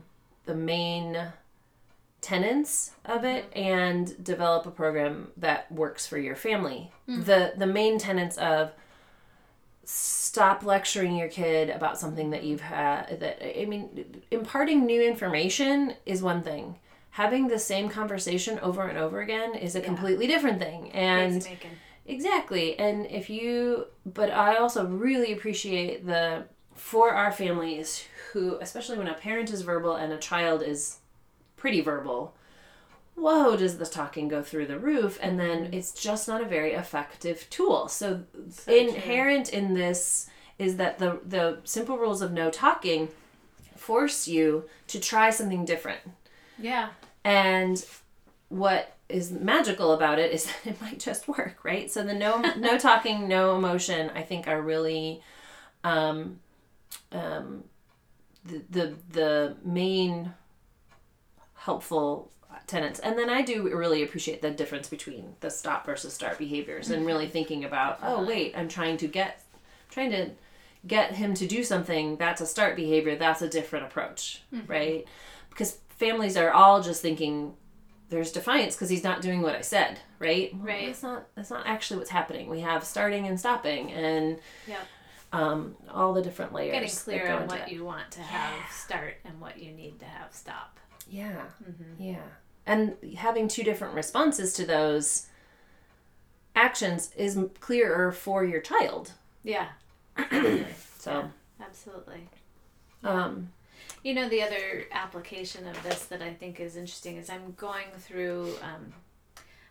the 0.46 0.56
main 0.56 1.18
tenets 2.24 2.92
of 3.06 3.24
it 3.24 3.50
mm-hmm. 3.52 3.60
and 3.60 4.24
develop 4.24 4.66
a 4.66 4.72
program 4.72 5.30
that 5.38 5.72
works 5.72 6.08
for 6.08 6.18
your 6.18 6.36
family. 6.36 6.92
Mm. 7.08 7.26
The 7.26 7.54
the 7.58 7.68
main 7.68 8.00
tenets 8.00 8.38
of 8.38 8.72
stop 9.86 10.64
lecturing 10.64 11.16
your 11.18 11.28
kid 11.28 11.70
about 11.70 12.00
something 12.00 12.30
that 12.30 12.46
you've 12.46 12.62
had 12.62 13.20
that 13.20 13.62
i 13.62 13.66
mean 13.66 14.22
imparting 14.32 14.86
new 14.86 15.02
information 15.02 15.94
is 16.06 16.22
one 16.24 16.42
thing. 16.42 16.80
Having 17.12 17.50
the 17.50 17.60
same 17.60 17.90
conversation 17.90 18.58
over 18.60 18.88
and 18.88 18.98
over 18.98 19.22
again 19.22 19.54
is 19.54 19.76
a 19.76 19.82
completely 19.82 20.26
different 20.26 20.60
thing. 20.60 20.90
And 20.94 21.46
Exactly. 22.06 22.78
And 22.78 23.06
if 23.08 23.30
you, 23.30 23.88
but 24.06 24.30
I 24.32 24.58
also 24.58 24.86
really 24.86 25.32
appreciate 25.32 26.06
the, 26.06 26.46
for 26.76 27.12
our 27.12 27.32
families 27.32 28.06
who, 28.32 28.58
especially 28.60 28.98
when 28.98 29.08
a 29.08 29.14
parent 29.14 29.52
is 29.52 29.62
verbal 29.62 29.96
and 29.96 30.12
a 30.12 30.18
child 30.18 30.64
is 30.64 30.98
pretty 31.64 31.80
verbal, 31.80 32.36
whoa, 33.16 33.56
does 33.56 33.78
the 33.78 33.86
talking 33.86 34.28
go 34.28 34.44
through 34.44 34.66
the 34.66 34.78
roof? 34.78 35.18
And 35.22 35.40
then 35.40 35.70
it's 35.72 35.94
just 35.94 36.28
not 36.28 36.42
a 36.42 36.46
very 36.46 36.74
effective 36.74 37.50
tool. 37.50 37.88
So, 37.88 38.26
So 38.50 38.66
true. 38.66 38.78
inherent 38.78 39.54
in 39.54 39.74
this 39.74 40.30
is 40.60 40.76
that 40.76 41.00
the, 41.00 41.22
the 41.26 41.60
simple 41.64 41.98
rules 41.98 42.22
of 42.22 42.34
no 42.34 42.50
talking 42.50 43.08
force 43.78 44.28
you 44.28 44.66
to 44.88 45.00
try 45.00 45.30
something 45.30 45.64
different. 45.64 46.02
Yeah. 46.60 46.90
And 47.24 47.82
what 48.50 48.98
is 49.08 49.32
magical 49.32 49.94
about 49.94 50.20
it 50.20 50.34
is 50.34 50.44
that 50.66 50.72
it 50.74 50.82
might 50.82 51.00
just 51.00 51.30
work, 51.30 51.60
right? 51.64 51.90
So 51.90 52.04
the 52.04 52.14
no 52.14 52.42
no 52.58 52.78
talking, 52.90 53.30
no 53.30 53.56
emotion, 53.56 54.12
I 54.14 54.24
think 54.24 54.50
are 54.50 54.62
really 54.62 55.22
um 55.86 56.42
um 57.14 57.64
the 58.44 58.62
the 58.70 58.96
the 59.12 59.56
main 59.64 60.34
helpful 61.64 62.30
tenants. 62.68 63.00
And 63.00 63.18
then 63.18 63.30
I 63.30 63.42
do 63.42 63.64
really 63.76 64.04
appreciate 64.04 64.42
the 64.42 64.52
difference 64.52 64.90
between 64.90 65.36
the 65.40 65.50
stop 65.50 65.86
versus 65.86 66.14
start 66.14 66.38
behaviors 66.38 66.90
and 66.90 67.06
really 67.06 67.28
thinking 67.28 67.64
about, 67.64 68.00
oh 68.04 68.26
wait, 68.26 68.54
I'm 68.56 68.68
trying 68.68 68.98
to 68.98 69.08
get 69.08 69.42
trying 69.90 70.12
to 70.12 70.32
get 70.86 71.14
him 71.14 71.34
to 71.36 71.48
do 71.48 71.64
something, 71.64 72.18
that's 72.18 72.42
a 72.42 72.46
start 72.46 72.76
behavior, 72.76 73.16
that's 73.16 73.42
a 73.42 73.48
different 73.48 73.86
approach, 73.86 74.42
right? 74.68 75.06
Because 75.50 75.78
families 75.90 76.36
are 76.36 76.52
all 76.52 76.82
just 76.82 77.02
thinking 77.02 77.54
there's 78.10 78.32
defiance 78.32 78.76
because 78.76 78.90
he's 78.90 79.04
not 79.04 79.22
doing 79.22 79.42
what 79.42 79.56
I 79.56 79.62
said, 79.62 80.00
right? 80.20 80.54
Well, 80.54 80.64
Right. 80.64 80.88
That's 80.88 81.04
not 81.04 81.28
that's 81.36 81.50
not 81.50 81.66
actually 81.66 82.00
what's 82.00 82.10
happening. 82.10 82.50
We 82.50 82.60
have 82.60 82.84
starting 82.84 83.28
and 83.28 83.40
stopping 83.40 83.92
and 83.94 84.38
yeah. 84.68 84.82
um, 85.32 85.76
all 85.90 86.14
the 86.14 86.22
different 86.22 86.52
layers. 86.52 86.74
Getting 86.74 86.90
clear 86.90 87.32
on 87.32 87.48
what 87.48 87.62
it. 87.62 87.72
you 87.72 87.86
want 87.86 88.12
to 88.12 88.22
have 88.22 88.70
start 88.72 89.16
and 89.24 89.40
what 89.40 89.58
you 89.60 89.72
need 89.72 90.00
to 90.00 90.06
have 90.06 90.34
stop. 90.34 90.80
Yeah. 91.10 91.44
Mm-hmm. 91.64 92.02
Yeah. 92.04 92.22
And 92.66 92.96
having 93.18 93.48
two 93.48 93.64
different 93.64 93.94
responses 93.94 94.54
to 94.54 94.66
those 94.66 95.28
actions 96.56 97.12
is 97.18 97.38
clearer 97.60 98.12
for 98.12 98.44
your 98.46 98.62
child. 98.62 99.12
Yeah. 99.44 99.68
So, 100.98 101.30
Absolutely. 101.60 102.30
um, 103.04 103.50
You 104.04 104.14
know, 104.14 104.30
the 104.30 104.42
other 104.42 104.86
application 104.94 105.68
of 105.68 105.84
this 105.84 106.06
that 106.06 106.22
I 106.22 106.34
think 106.34 106.62
is 106.62 106.78
interesting 106.78 107.18
is 107.18 107.30
I'm 107.30 107.54
going 107.58 107.88
through. 108.00 108.54
Um, 108.62 108.94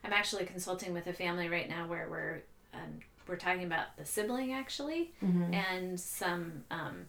I'm 0.05 0.13
actually 0.13 0.45
consulting 0.45 0.93
with 0.93 1.07
a 1.07 1.15
family 1.15 1.49
right 1.49 1.71
now 1.71 1.87
where 1.87 2.07
we're 2.11 2.43
um, 2.75 2.99
we're 3.27 3.37
talking 3.37 3.65
about 3.65 3.97
the 3.97 4.05
sibling 4.05 4.53
actually, 4.53 5.13
and 5.55 5.99
some 5.99 6.65
um, 6.71 7.07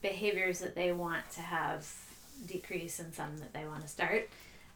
behaviors 0.00 0.60
that 0.60 0.74
they 0.74 0.92
want 0.92 1.28
to 1.32 1.42
have 1.42 1.86
decrease 2.46 2.98
and 2.98 3.14
some 3.14 3.38
that 3.38 3.52
they 3.52 3.66
want 3.66 3.82
to 3.82 3.88
start. 3.88 4.28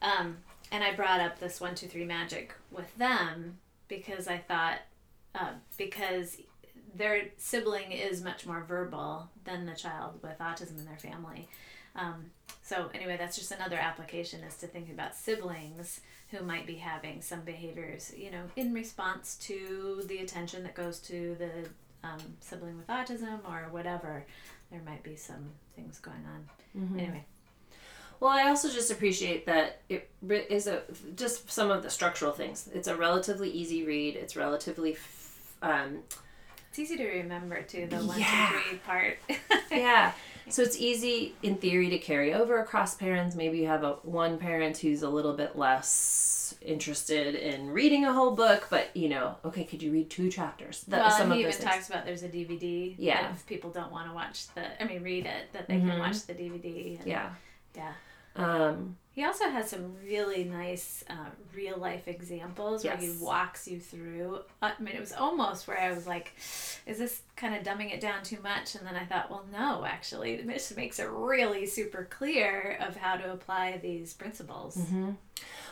Um, 0.03 0.39
and 0.73 0.83
I 0.83 0.95
brought 0.95 1.21
up 1.21 1.39
this 1.39 1.61
one 1.61 1.75
two 1.75 1.87
three 1.87 2.05
magic 2.05 2.55
with 2.71 2.97
them 2.97 3.59
because 3.89 4.29
I 4.29 4.39
thought 4.39 4.79
uh, 5.35 5.53
because 5.77 6.39
their 6.95 7.25
sibling 7.37 7.93
is 7.93 8.23
much 8.23 8.47
more 8.47 8.65
verbal 8.67 9.29
than 9.45 9.67
the 9.67 9.75
child 9.75 10.21
with 10.23 10.39
autism 10.39 10.79
in 10.79 10.85
their 10.87 10.97
family. 10.97 11.49
Um, 11.97 12.31
so 12.63 12.89
anyway, 12.95 13.17
that's 13.17 13.37
just 13.37 13.53
another 13.53 13.77
application 13.77 14.43
is 14.43 14.57
to 14.59 14.67
think 14.67 14.91
about 14.91 15.15
siblings 15.17 16.01
who 16.31 16.45
might 16.45 16.67
be 16.67 16.77
having 16.77 17.21
some 17.21 17.41
behaviors, 17.41 18.13
you 18.17 18.31
know, 18.31 18.43
in 18.57 18.73
response 18.73 19.37
to 19.43 20.03
the 20.07 20.19
attention 20.19 20.63
that 20.63 20.75
goes 20.75 21.01
to 21.01 21.37
the 21.39 21.69
um, 22.09 22.21
sibling 22.41 22.77
with 22.77 22.87
autism 22.87 23.41
or 23.49 23.69
whatever. 23.71 24.25
There 24.71 24.83
might 24.87 25.03
be 25.03 25.17
some 25.17 25.51
things 25.75 25.99
going 25.99 26.25
on. 26.27 26.49
Anyway, 26.99 27.25
well, 28.21 28.31
I 28.31 28.49
also 28.49 28.69
just 28.71 28.91
appreciate 28.91 29.47
that 29.47 29.81
it 29.89 30.09
is 30.49 30.67
a 30.67 30.83
just 31.17 31.51
some 31.51 31.71
of 31.71 31.83
the 31.83 31.91
structural 31.91 32.33
things. 32.33 32.69
It's 32.73 32.87
a 32.89 32.97
relatively 32.97 33.51
easy 33.51 33.85
read. 33.85 34.15
It's 34.17 34.37
relatively 34.37 34.93
f- 34.93 35.57
um, 35.63 35.99
it's 36.69 36.79
easy 36.79 36.97
to 36.97 37.07
remember 37.07 37.63
too 37.63 37.87
the 37.89 37.97
one, 37.97 38.15
two, 38.17 38.21
Yeah. 38.21 38.61
three 38.63 38.79
part. 38.79 39.19
yeah 39.71 40.13
so 40.49 40.63
it's 40.63 40.77
easy 40.79 41.35
in 41.45 41.55
theory 41.57 41.91
to 41.91 41.99
carry 41.99 42.33
over 42.35 42.59
across 42.61 42.95
parents 42.97 43.37
maybe 43.37 43.59
you 43.59 43.67
have 43.69 43.85
a 43.85 43.93
one 44.03 44.37
parent 44.39 44.77
who's 44.79 45.03
a 45.03 45.09
little 45.09 45.33
bit 45.35 45.57
less 45.57 46.55
interested 46.63 47.35
in 47.37 47.69
reading 47.71 48.05
a 48.05 48.13
whole 48.13 48.33
book 48.35 48.67
but 48.69 48.89
you 48.97 49.09
know 49.09 49.37
okay 49.45 49.63
could 49.65 49.81
you 49.83 49.93
read 49.93 50.11
two 50.11 50.29
chapters 50.31 50.83
that 50.89 51.01
well, 51.01 51.11
some 51.11 51.31
he 51.31 51.41
even 51.41 51.53
things. 51.53 51.65
talks 51.65 51.89
about 51.89 52.05
there's 52.05 52.23
a 52.25 52.29
DVD. 52.29 52.95
Yeah. 52.99 53.31
If 53.33 53.47
people 53.47 53.71
don't 53.71 53.93
want 53.93 54.09
to 54.09 54.15
watch 54.15 54.49
the, 54.55 54.83
I 54.83 54.87
mean, 54.87 55.03
read 55.05 55.27
it, 55.27 55.53
that 55.53 55.69
they 55.69 55.79
can 55.79 55.99
watch 56.01 56.23
the 56.27 56.35
DVD. 56.35 56.99
and- 56.99 57.07
yeah 57.07 57.31
Yeah. 57.77 57.93
Um 58.41 58.97
He 59.13 59.25
also 59.25 59.51
has 59.51 59.69
some 59.69 59.97
really 60.05 60.45
nice 60.45 61.05
uh, 61.11 61.31
real 61.55 61.77
life 61.79 62.07
examples 62.07 62.85
where 62.85 62.97
he 62.97 63.11
walks 63.21 63.67
you 63.69 63.81
through. 63.81 64.41
I 64.63 64.73
mean, 64.79 64.95
it 64.95 65.01
was 65.01 65.13
almost 65.13 65.67
where 65.67 65.79
I 65.79 65.93
was 65.93 66.07
like, 66.07 66.33
is 66.87 66.97
this 66.99 67.23
kind 67.37 67.55
of 67.55 67.63
dumbing 67.63 67.93
it 67.93 68.01
down 68.01 68.23
too 68.23 68.39
much? 68.43 68.77
And 68.77 68.87
then 68.87 68.95
I 68.95 69.05
thought, 69.05 69.31
well, 69.31 69.45
no, 69.53 69.85
actually, 69.85 70.37
this 70.43 70.75
makes 70.77 70.99
it 71.01 71.09
really 71.11 71.67
super 71.67 72.07
clear 72.09 72.79
of 72.81 72.97
how 72.97 73.17
to 73.17 73.33
apply 73.33 73.79
these 73.83 74.15
principles. 74.15 74.79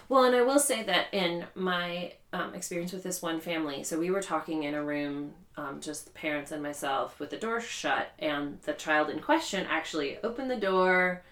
Well, 0.08 0.24
and 0.24 0.34
I 0.34 0.42
will 0.42 0.58
say 0.58 0.82
that 0.84 1.06
in 1.12 1.44
my 1.54 2.12
um, 2.32 2.54
experience 2.54 2.92
with 2.92 3.02
this 3.02 3.22
one 3.22 3.40
family, 3.40 3.84
so 3.84 3.98
we 3.98 4.10
were 4.10 4.22
talking 4.22 4.64
in 4.64 4.74
a 4.74 4.82
room, 4.82 5.32
um, 5.56 5.80
just 5.80 6.06
the 6.06 6.12
parents 6.12 6.50
and 6.50 6.62
myself, 6.62 7.20
with 7.20 7.30
the 7.30 7.36
door 7.36 7.60
shut, 7.60 8.10
and 8.18 8.60
the 8.62 8.72
child 8.72 9.10
in 9.10 9.20
question 9.20 9.66
actually 9.68 10.18
opened 10.24 10.50
the 10.50 10.56
door 10.56 11.22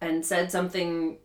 and 0.00 0.24
said 0.24 0.50
something 0.50 1.18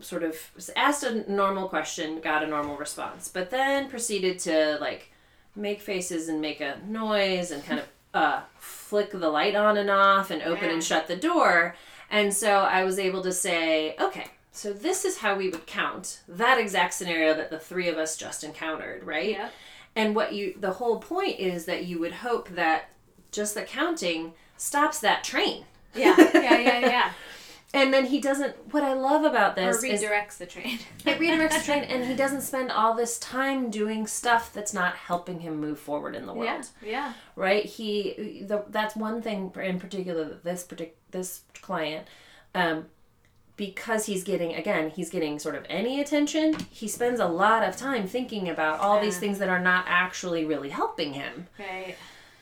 sort 0.00 0.22
of 0.22 0.36
asked 0.76 1.02
a 1.04 1.30
normal 1.30 1.68
question, 1.68 2.20
got 2.20 2.42
a 2.42 2.46
normal 2.46 2.76
response, 2.76 3.28
but 3.28 3.50
then 3.50 3.88
proceeded 3.88 4.38
to 4.40 4.76
like 4.80 5.10
make 5.54 5.80
faces 5.80 6.28
and 6.28 6.40
make 6.40 6.60
a 6.60 6.78
noise 6.86 7.50
and 7.50 7.64
kind 7.64 7.80
of 7.80 7.86
uh, 8.12 8.40
flick 8.58 9.10
the 9.10 9.28
light 9.30 9.54
on 9.54 9.76
and 9.78 9.90
off 9.90 10.30
and 10.30 10.42
open 10.42 10.64
Yeah. 10.68 10.74
and 10.74 10.84
shut 10.84 11.06
the 11.06 11.16
door. 11.16 11.74
And 12.10 12.32
so 12.32 12.50
I 12.60 12.84
was 12.84 12.98
able 12.98 13.22
to 13.22 13.32
say, 13.32 13.96
okay, 14.00 14.26
so 14.52 14.72
this 14.72 15.04
is 15.04 15.18
how 15.18 15.36
we 15.36 15.48
would 15.48 15.66
count 15.66 16.20
that 16.28 16.58
exact 16.58 16.94
scenario 16.94 17.34
that 17.34 17.50
the 17.50 17.58
three 17.58 17.88
of 17.88 17.96
us 17.98 18.16
just 18.16 18.44
encountered, 18.44 19.02
right? 19.04 19.30
Yep. 19.30 19.52
And 19.96 20.14
what 20.14 20.32
you, 20.34 20.54
the 20.60 20.72
whole 20.72 20.98
point 20.98 21.38
is 21.40 21.64
that 21.64 21.86
you 21.86 21.98
would 21.98 22.12
hope 22.12 22.50
that 22.50 22.90
just 23.32 23.54
the 23.54 23.62
counting 23.62 24.34
stops 24.58 25.00
that 25.00 25.24
train. 25.24 25.64
Yeah, 25.94 26.14
yeah, 26.34 26.58
yeah, 26.58 26.78
yeah. 26.80 27.12
And 27.74 27.92
then 27.92 28.06
he 28.06 28.20
doesn't, 28.20 28.72
what 28.72 28.82
I 28.84 28.94
love 28.94 29.24
about 29.24 29.58
or 29.58 29.66
this 29.66 29.82
is 29.82 30.02
redirects 30.02 30.38
the 30.38 30.46
train. 30.46 30.78
it 31.04 31.18
redirects 31.18 31.58
the 31.58 31.64
train 31.64 31.82
and 31.88 32.04
he 32.06 32.14
doesn't 32.14 32.42
spend 32.42 32.70
all 32.70 32.94
this 32.94 33.18
time 33.18 33.70
doing 33.70 34.06
stuff 34.06 34.52
that's 34.52 34.72
not 34.72 34.94
helping 34.94 35.40
him 35.40 35.60
move 35.60 35.78
forward 35.78 36.14
in 36.14 36.26
the 36.26 36.32
world 36.32 36.66
yeah, 36.82 36.88
yeah. 36.88 37.12
right 37.34 37.64
he 37.66 38.44
the, 38.46 38.64
that's 38.68 38.94
one 38.96 39.20
thing 39.20 39.52
in 39.62 39.78
particular 39.80 40.24
that 40.24 40.44
this 40.44 40.64
partic- 40.64 40.92
this 41.10 41.42
client 41.60 42.06
um 42.54 42.86
because 43.56 44.06
he's 44.06 44.22
getting 44.22 44.54
again 44.54 44.90
he's 44.90 45.10
getting 45.10 45.38
sort 45.38 45.54
of 45.54 45.64
any 45.68 46.00
attention 46.00 46.54
he 46.70 46.86
spends 46.86 47.18
a 47.20 47.26
lot 47.26 47.62
of 47.66 47.76
time 47.76 48.06
thinking 48.06 48.48
about 48.48 48.78
all 48.80 49.00
these 49.00 49.18
things 49.18 49.38
that 49.38 49.48
are 49.48 49.60
not 49.60 49.84
actually 49.88 50.44
really 50.44 50.68
helping 50.70 51.14
him 51.14 51.46
Right. 51.58 51.96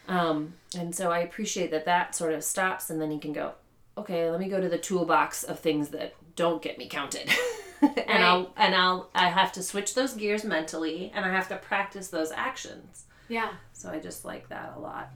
um 0.06 0.54
and 0.76 0.94
so 0.94 1.10
i 1.10 1.18
appreciate 1.20 1.70
that 1.70 1.84
that 1.86 2.14
sort 2.14 2.32
of 2.34 2.44
stops 2.44 2.90
and 2.90 3.00
then 3.00 3.10
he 3.10 3.18
can 3.18 3.32
go 3.32 3.52
okay 3.96 4.30
let 4.30 4.40
me 4.40 4.48
go 4.48 4.60
to 4.60 4.68
the 4.68 4.78
toolbox 4.78 5.44
of 5.44 5.58
things 5.58 5.88
that 5.90 6.14
don't 6.36 6.62
get 6.62 6.78
me 6.78 6.88
counted 6.88 7.30
and 7.82 8.24
i'll 8.24 8.52
and 8.56 8.74
i'll 8.74 9.08
i 9.14 9.28
have 9.28 9.52
to 9.52 9.62
switch 9.62 9.94
those 9.94 10.14
gears 10.14 10.44
mentally 10.44 11.12
and 11.14 11.24
i 11.24 11.30
have 11.30 11.48
to 11.48 11.56
practice 11.56 12.08
those 12.08 12.32
actions 12.32 13.04
Yeah. 13.28 13.50
so 13.72 13.90
i 13.90 13.98
just 13.98 14.24
like 14.24 14.48
that 14.48 14.74
a 14.76 14.80
lot 14.80 15.10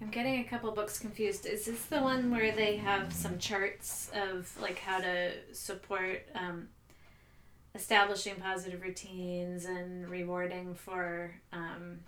I'm 0.00 0.10
getting 0.10 0.38
a 0.38 0.44
couple 0.44 0.70
books 0.70 0.96
confused. 1.00 1.44
Is 1.44 1.64
this 1.64 1.86
the 1.86 2.00
one 2.00 2.30
where 2.30 2.52
they 2.54 2.76
have 2.76 3.12
some 3.12 3.36
charts 3.36 4.12
of 4.14 4.48
like 4.62 4.78
how 4.78 5.00
to 5.00 5.32
support 5.52 6.24
um, 6.36 6.68
establishing 7.74 8.36
positive 8.36 8.80
routines 8.82 9.64
and 9.64 10.08
rewarding 10.08 10.74
for 10.76 11.32
um, 11.52 11.98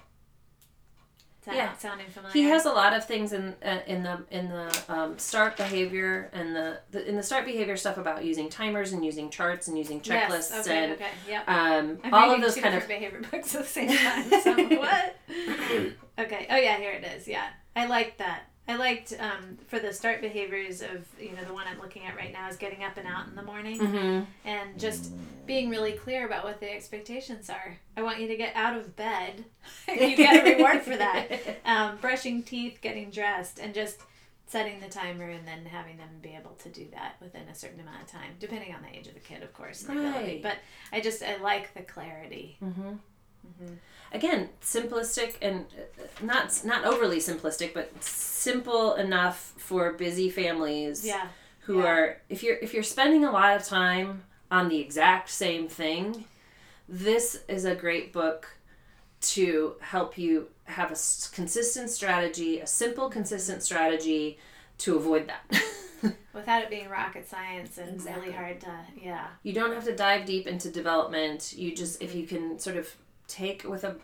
sound, 1.45 1.57
Yeah. 1.57 1.77
sounding 1.77 2.07
familiar? 2.09 2.33
He 2.33 2.43
has 2.45 2.67
a 2.67 2.71
lot 2.73 2.93
of 2.93 3.07
things 3.07 3.33
in 3.33 3.55
uh, 3.65 3.81
in 3.87 4.03
the 4.03 4.23
in 4.31 4.49
the 4.49 4.83
um, 4.89 5.19
start 5.19 5.57
behavior 5.57 6.31
and 6.33 6.55
the, 6.55 6.81
the 6.91 7.09
in 7.09 7.17
the 7.17 7.23
start 7.23 7.45
behavior 7.47 7.77
stuff 7.77 7.97
about 7.99 8.25
using 8.25 8.49
timers 8.49 8.93
and 8.93 9.05
using 9.05 9.31
charts 9.31 9.69
and 9.69 9.79
using 9.79 10.01
checklists 10.01 10.51
Yes, 10.51 10.67
okay, 10.69 10.85
and 10.85 10.93
okay, 10.93 11.11
yep. 11.29 11.49
um, 11.49 11.99
all 12.13 12.31
of 12.33 12.41
those 12.41 12.57
kind 12.57 12.75
of 12.75 12.87
behavior 12.87 13.23
books 13.31 13.55
at 13.55 13.63
the 13.63 13.69
same 13.69 13.89
time. 13.89 14.29
So 14.43 14.55
what? 14.79 15.17
okay. 16.19 16.47
Oh 16.51 16.57
yeah, 16.57 16.77
here 16.77 16.93
it 16.93 17.05
is. 17.17 17.27
Yeah, 17.27 17.47
I 17.75 17.87
like 17.87 18.19
that. 18.19 18.43
I 18.71 18.77
liked 18.77 19.13
um, 19.19 19.59
for 19.67 19.79
the 19.79 19.93
start 19.93 20.21
behaviors 20.21 20.81
of 20.81 21.07
you 21.19 21.33
know 21.33 21.45
the 21.47 21.53
one 21.55 21.67
I'm 21.67 21.81
looking 21.81 22.05
at 22.05 22.17
right 22.17 22.33
now 22.33 22.49
is 22.49 22.57
getting 22.57 22.85
up 22.85 22.97
and 22.97 23.07
out 23.09 23.27
in 23.29 23.35
the 23.35 23.43
morning 23.43 23.81
Mhm. 23.81 24.27
and 24.45 24.79
just 24.79 25.13
being 25.47 25.69
really 25.71 25.93
clear 25.93 26.25
about 26.27 26.45
what 26.45 26.61
the 26.61 26.73
expectations 26.73 27.51
are. 27.51 27.77
I 27.97 28.03
want 28.03 28.21
you 28.21 28.29
to 28.29 28.37
get 28.37 28.55
out 28.55 28.77
of 28.77 28.95
bed. 28.95 29.45
you 29.89 30.17
get 30.17 30.47
a 30.47 30.55
reward 30.57 30.83
for 30.83 30.97
that. 30.97 31.29
Um, 31.65 31.99
brushing 31.99 32.43
teeth, 32.43 32.79
getting 32.81 33.11
dressed, 33.11 33.59
and 33.61 33.73
just 33.75 34.01
setting 34.49 34.81
the 34.81 34.89
timer 34.89 35.29
and 35.29 35.47
then 35.47 35.65
having 35.65 35.97
them 35.99 36.09
be 36.21 36.31
able 36.31 36.51
to 36.63 36.69
do 36.69 36.89
that 36.93 37.15
within 37.21 37.43
a 37.49 37.55
certain 37.55 37.79
amount 37.79 38.03
of 38.03 38.09
time, 38.09 38.33
depending 38.41 38.75
on 38.75 38.83
the 38.83 38.89
age 38.99 39.07
of 39.07 39.15
the 39.15 39.21
kid, 39.21 39.43
of 39.45 39.53
course, 39.53 39.85
and 39.89 39.97
the 39.99 40.09
ability. 40.09 40.41
But 40.43 40.57
I 40.93 41.01
just 41.01 41.23
I 41.23 41.37
like 41.37 41.73
the 41.75 41.83
clarity. 41.83 42.57
Mhm. 42.61 42.99
Mm-hmm. 43.47 43.75
Again, 44.13 44.49
simplistic 44.63 45.35
and 45.41 45.67
uh, 45.79 46.25
not 46.25 46.61
not 46.65 46.85
overly 46.85 47.19
simplistic, 47.19 47.73
but 47.75 47.91
simple 48.03 48.95
enough 48.95 49.53
for 49.57 49.93
busy 49.93 50.29
families 50.31 51.05
Yeah. 51.07 51.29
who 51.61 51.79
Yeah. 51.81 51.87
are 51.87 52.23
if 52.29 52.43
you're 52.43 52.57
if 52.57 52.75
you're 52.75 52.83
spending 52.83 53.25
a 53.25 53.31
lot 53.31 53.57
of 53.57 53.65
time 53.65 54.25
on 54.51 54.69
the 54.69 54.79
exact 54.81 55.29
same 55.31 55.69
thing, 55.69 56.25
this 56.89 57.43
is 57.49 57.65
a 57.65 57.75
great 57.75 58.13
book 58.13 58.49
to 59.21 59.77
help 59.81 60.17
you 60.19 60.49
have 60.65 60.91
a 60.91 60.97
consistent 61.35 61.91
strategy, 61.91 62.59
a 62.61 62.67
simple 62.67 63.09
consistent 63.11 63.63
strategy 63.63 64.39
to 64.79 64.97
avoid 64.97 65.29
that. 65.29 65.63
Without 66.33 66.63
it 66.63 66.71
being 66.71 66.89
rocket 66.89 67.29
science 67.29 67.77
and 67.77 67.91
Exactly. 67.95 68.23
really 68.23 68.33
hard 68.35 68.61
to 68.63 68.73
yeah. 69.01 69.27
you 69.43 69.53
don't 69.53 69.75
have 69.75 69.85
to 69.85 69.95
dive 69.95 70.25
deep 70.25 70.47
into 70.47 70.71
development 70.71 71.53
you 71.55 71.75
just 71.77 72.01
if 72.03 72.15
you 72.15 72.27
can 72.27 72.59
sort 72.59 72.77
of 72.77 72.89
take 73.31 73.65
with 73.65 73.85
a 73.85 73.97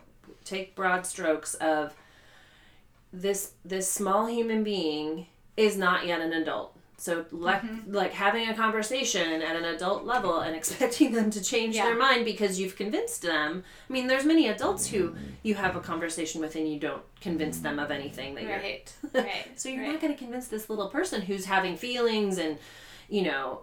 take 0.43 0.75
broad 0.75 1.05
strokes 1.05 1.53
of 1.55 1.93
this 3.13 3.53
this 3.63 3.89
small 3.91 4.27
human 4.27 4.63
being 4.63 5.27
is 5.55 5.77
not 5.77 6.05
yet 6.05 6.21
an 6.21 6.33
adult 6.33 6.73
so 6.99 7.25
like 7.31 7.61
Mm-hmm. 7.61 7.93
like 7.93 8.11
having 8.13 8.49
a 8.49 8.53
conversation 8.55 9.41
at 9.41 9.55
an 9.55 9.65
adult 9.65 10.03
level 10.03 10.39
and 10.39 10.55
expecting 10.61 11.11
them 11.13 11.29
to 11.31 11.41
change 11.43 11.75
Yeah. 11.75 11.85
their 11.85 11.97
mind 11.97 12.25
because 12.25 12.59
you've 12.59 12.75
convinced 12.75 13.21
them 13.21 13.63
i 13.89 13.93
mean 13.93 14.07
there's 14.07 14.25
many 14.25 14.47
adults 14.49 14.87
who 14.87 15.15
you 15.43 15.55
have 15.55 15.75
a 15.75 15.79
conversation 15.79 16.41
with 16.41 16.55
and 16.55 16.71
you 16.71 16.79
don't 16.79 17.03
convince 17.21 17.59
them 17.59 17.79
of 17.79 17.91
anything 17.91 18.35
that 18.35 18.43
you're 18.43 18.57
Right. 18.57 18.91
Right. 19.13 19.47
so 19.55 19.69
you're 19.69 19.83
right. 19.83 19.93
not 19.93 20.01
going 20.01 20.13
to 20.13 20.19
convince 20.19 20.47
this 20.47 20.69
little 20.69 20.89
person 20.89 21.21
who's 21.21 21.45
having 21.45 21.77
feelings 21.77 22.37
and 22.39 22.57
you 23.09 23.21
know 23.23 23.61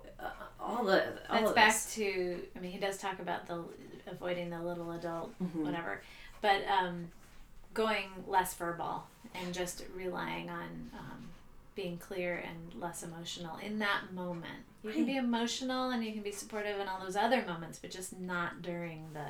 all 0.64 0.85
the 0.85 1.03
all 1.29 1.37
That's 1.38 1.48
of 1.50 1.55
back 1.55 1.72
this. 1.74 1.94
to 1.94 2.40
I 2.57 2.61
mean 2.61 2.72
he 2.72 2.79
does 2.79 2.98
talk 2.98 3.18
about 3.18 3.46
the 3.46 3.62
avoiding 4.07 4.50
the 4.50 4.61
little 4.61 4.90
adult 4.92 5.33
Mhm. 5.42 5.64
whatever. 5.64 6.00
But 6.40 6.62
um 6.68 7.09
going 7.74 8.09
less 8.27 8.55
verbal 8.55 9.05
and 9.35 9.53
just 9.53 9.85
relying 9.96 10.48
on 10.48 10.90
um, 10.96 11.29
being 11.74 11.98
clear 11.98 12.37
and 12.46 12.81
less 12.81 13.03
emotional 13.03 13.57
in 13.57 13.81
that 13.81 14.12
moment. 14.12 14.62
You 14.85 14.92
can 14.92 15.07
be 15.07 15.16
emotional 15.16 15.90
and 15.90 16.05
you 16.05 16.12
can 16.12 16.22
be 16.22 16.31
supportive 16.31 16.79
in 16.79 16.87
all 16.87 17.00
those 17.00 17.16
other 17.16 17.42
moments, 17.44 17.81
but 17.81 17.90
just 17.90 18.18
not 18.20 18.62
during 18.62 19.09
the 19.12 19.27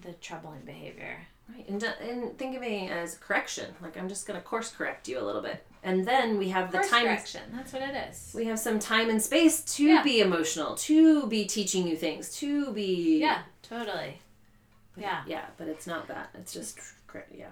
the 0.00 0.12
troubling 0.14 0.62
behavior. 0.62 1.18
Right, 1.54 1.68
and, 1.68 1.82
and 1.84 2.36
think 2.38 2.56
of 2.56 2.62
it 2.62 2.90
as 2.90 3.16
correction. 3.18 3.74
Like 3.80 3.96
I'm 3.96 4.08
just 4.08 4.26
going 4.26 4.40
to 4.40 4.44
course 4.44 4.70
correct 4.72 5.06
you 5.08 5.20
a 5.20 5.22
little 5.22 5.42
bit, 5.42 5.64
and 5.84 6.04
then 6.06 6.38
we 6.38 6.48
have 6.48 6.72
the 6.72 6.78
Course 6.78 6.90
time. 6.90 7.04
correction. 7.04 7.42
That's 7.54 7.72
what 7.72 7.82
it 7.82 7.94
is. 8.10 8.32
We 8.34 8.46
have 8.46 8.58
some 8.58 8.78
time 8.78 9.10
and 9.10 9.22
space 9.22 9.62
to 9.76 9.84
Yeah. 9.84 10.02
be 10.02 10.20
emotional, 10.20 10.74
to 10.76 11.26
be 11.28 11.44
teaching 11.44 11.86
you 11.86 11.96
things, 11.96 12.34
to 12.38 12.72
be 12.72 13.18
Yeah, 13.20 13.42
totally. 13.62 14.20
Yeah. 14.96 15.22
yeah. 15.26 15.46
But 15.56 15.68
it's 15.68 15.86
not 15.86 16.08
that. 16.08 16.30
It's 16.34 16.52
just 16.52 16.78
yeah. 17.32 17.46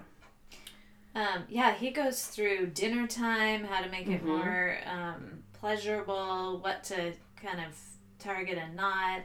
Um, 1.15 1.43
yeah, 1.47 1.73
he 1.75 1.91
goes 1.91 2.25
through 2.25 2.67
dinner 2.67 3.07
time, 3.07 3.63
how 3.65 3.81
to 3.81 3.89
make 3.89 4.07
it 4.07 4.23
Mhm. 4.23 4.25
more 4.25 4.77
um, 4.85 5.43
pleasurable, 5.53 6.57
what 6.59 6.83
to 6.85 7.13
kind 7.41 7.59
of 7.61 7.79
target 8.19 8.57
and 8.57 8.75
not. 8.75 9.21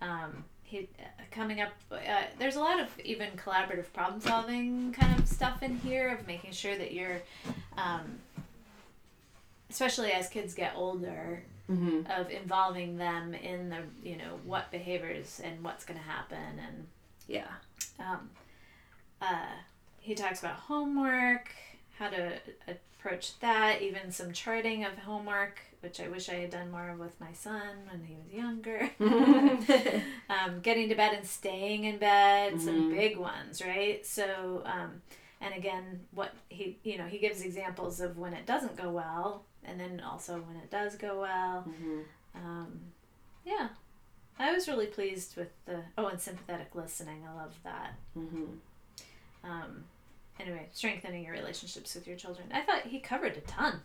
Um, 0.00 0.44
he 0.62 0.88
uh, 0.98 1.04
coming 1.30 1.60
up. 1.60 1.72
Uh, 1.90 1.96
there's 2.38 2.56
a 2.56 2.60
lot 2.60 2.78
of 2.80 2.88
even 3.00 3.30
collaborative 3.32 3.92
problem 3.92 4.20
solving 4.20 4.92
kind 4.92 5.18
of 5.18 5.26
stuff 5.28 5.62
in 5.62 5.78
here 5.80 6.08
of 6.14 6.26
making 6.26 6.52
sure 6.52 6.76
that 6.76 6.92
you're, 6.92 7.20
um, 7.76 8.18
especially 9.70 10.12
as 10.12 10.28
kids 10.28 10.54
get 10.54 10.72
older, 10.76 11.42
Mm-hmm. 11.68 12.08
of 12.08 12.30
involving 12.30 12.96
them 12.96 13.34
in 13.34 13.68
the 13.70 13.78
you 14.08 14.16
know 14.16 14.38
what 14.44 14.70
behaviors 14.70 15.40
and 15.42 15.64
what's 15.64 15.84
going 15.84 15.98
to 15.98 16.06
happen 16.06 16.38
and 16.64 16.86
Yeah. 17.26 17.48
um, 17.98 18.30
uh, 19.20 19.46
he 19.98 20.14
talks 20.14 20.38
about 20.38 20.54
homework, 20.54 21.50
how 21.98 22.08
to 22.10 22.34
approach 22.68 23.36
that, 23.40 23.82
even 23.82 24.12
some 24.12 24.32
charting 24.32 24.84
of 24.84 24.92
homework, 24.98 25.58
which 25.80 25.98
I 25.98 26.06
wish 26.06 26.28
I 26.28 26.34
had 26.34 26.50
done 26.50 26.70
more 26.70 26.88
of 26.90 27.00
with 27.00 27.20
my 27.20 27.32
son 27.32 27.78
when 27.90 28.04
he 28.04 28.14
was 28.14 28.32
younger. 28.32 28.88
um, 30.30 30.60
getting 30.60 30.88
to 30.88 30.94
bed 30.94 31.14
and 31.14 31.26
staying 31.26 31.82
in 31.84 31.98
bed, 31.98 32.60
some 32.60 32.84
Mhm. 32.84 32.90
big 32.90 33.16
ones, 33.16 33.60
right? 33.60 34.06
So, 34.06 34.62
um, 34.66 35.02
and 35.40 35.52
again, 35.54 36.00
what 36.12 36.32
he, 36.48 36.78
you 36.84 36.96
know, 36.98 37.06
he 37.06 37.18
gives 37.18 37.42
examples 37.42 38.00
of 38.00 38.16
when 38.16 38.34
it 38.34 38.46
doesn't 38.46 38.76
go 38.76 38.90
well, 38.90 39.44
and 39.66 39.78
then 39.80 40.00
also 40.00 40.34
when 40.40 40.56
it 40.56 40.70
does 40.70 40.94
go 40.96 41.20
well. 41.20 41.60
hmm 41.62 42.00
Um, 42.34 42.80
yeah, 43.44 43.68
I 44.38 44.52
was 44.52 44.68
really 44.68 44.86
pleased 44.86 45.36
with 45.36 45.48
the 45.66 45.80
oh, 45.96 46.06
and 46.08 46.20
sympathetic 46.20 46.74
listening. 46.74 47.24
I 47.28 47.34
love 47.34 47.54
that. 47.64 47.94
hmm 48.14 48.44
Um, 49.44 49.84
anyway, 50.40 50.68
strengthening 50.72 51.24
your 51.24 51.32
relationships 51.34 51.94
with 51.94 52.06
your 52.06 52.16
children. 52.16 52.48
I 52.52 52.62
thought 52.62 52.82
he 52.82 53.00
covered 53.00 53.36
a 53.36 53.40
ton. 53.42 53.80